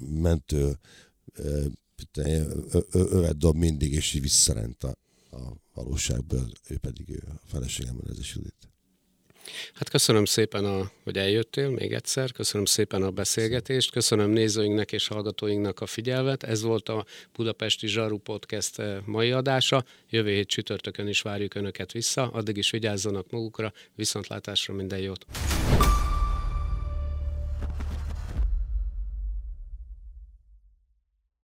mentő 0.00 0.78
övet 2.90 3.38
dob 3.38 3.56
mindig, 3.56 3.92
és 3.92 4.14
így 4.14 4.22
visszarent 4.22 4.84
a, 4.84 4.96
a 5.30 5.52
valóságból, 5.74 6.50
ő 6.68 6.78
pedig 6.78 7.10
ő, 7.10 7.22
a 7.28 7.40
feleségem 7.46 8.00
ez 8.10 8.18
is 8.18 8.34
Judit. 8.34 8.68
Hát 9.74 9.88
köszönöm 9.88 10.24
szépen, 10.24 10.64
a, 10.64 10.90
hogy 11.04 11.18
eljöttél 11.18 11.70
még 11.70 11.92
egyszer, 11.92 12.32
köszönöm 12.32 12.64
szépen 12.64 13.02
a 13.02 13.10
beszélgetést, 13.10 13.90
köszönöm 13.90 14.30
nézőinknek 14.30 14.92
és 14.92 15.08
hallgatóinknak 15.08 15.80
a 15.80 15.86
figyelmet. 15.86 16.42
Ez 16.42 16.62
volt 16.62 16.88
a 16.88 17.04
Budapesti 17.32 17.86
Zsaru 17.86 18.18
Podcast 18.18 18.82
mai 19.04 19.30
adása. 19.30 19.84
Jövő 20.10 20.30
hét 20.30 20.48
csütörtökön 20.48 21.08
is 21.08 21.20
várjuk 21.20 21.54
Önöket 21.54 21.92
vissza, 21.92 22.28
addig 22.28 22.56
is 22.56 22.70
vigyázzanak 22.70 23.30
magukra, 23.30 23.72
viszontlátásra 23.94 24.74
minden 24.74 24.98
jót! 24.98 25.26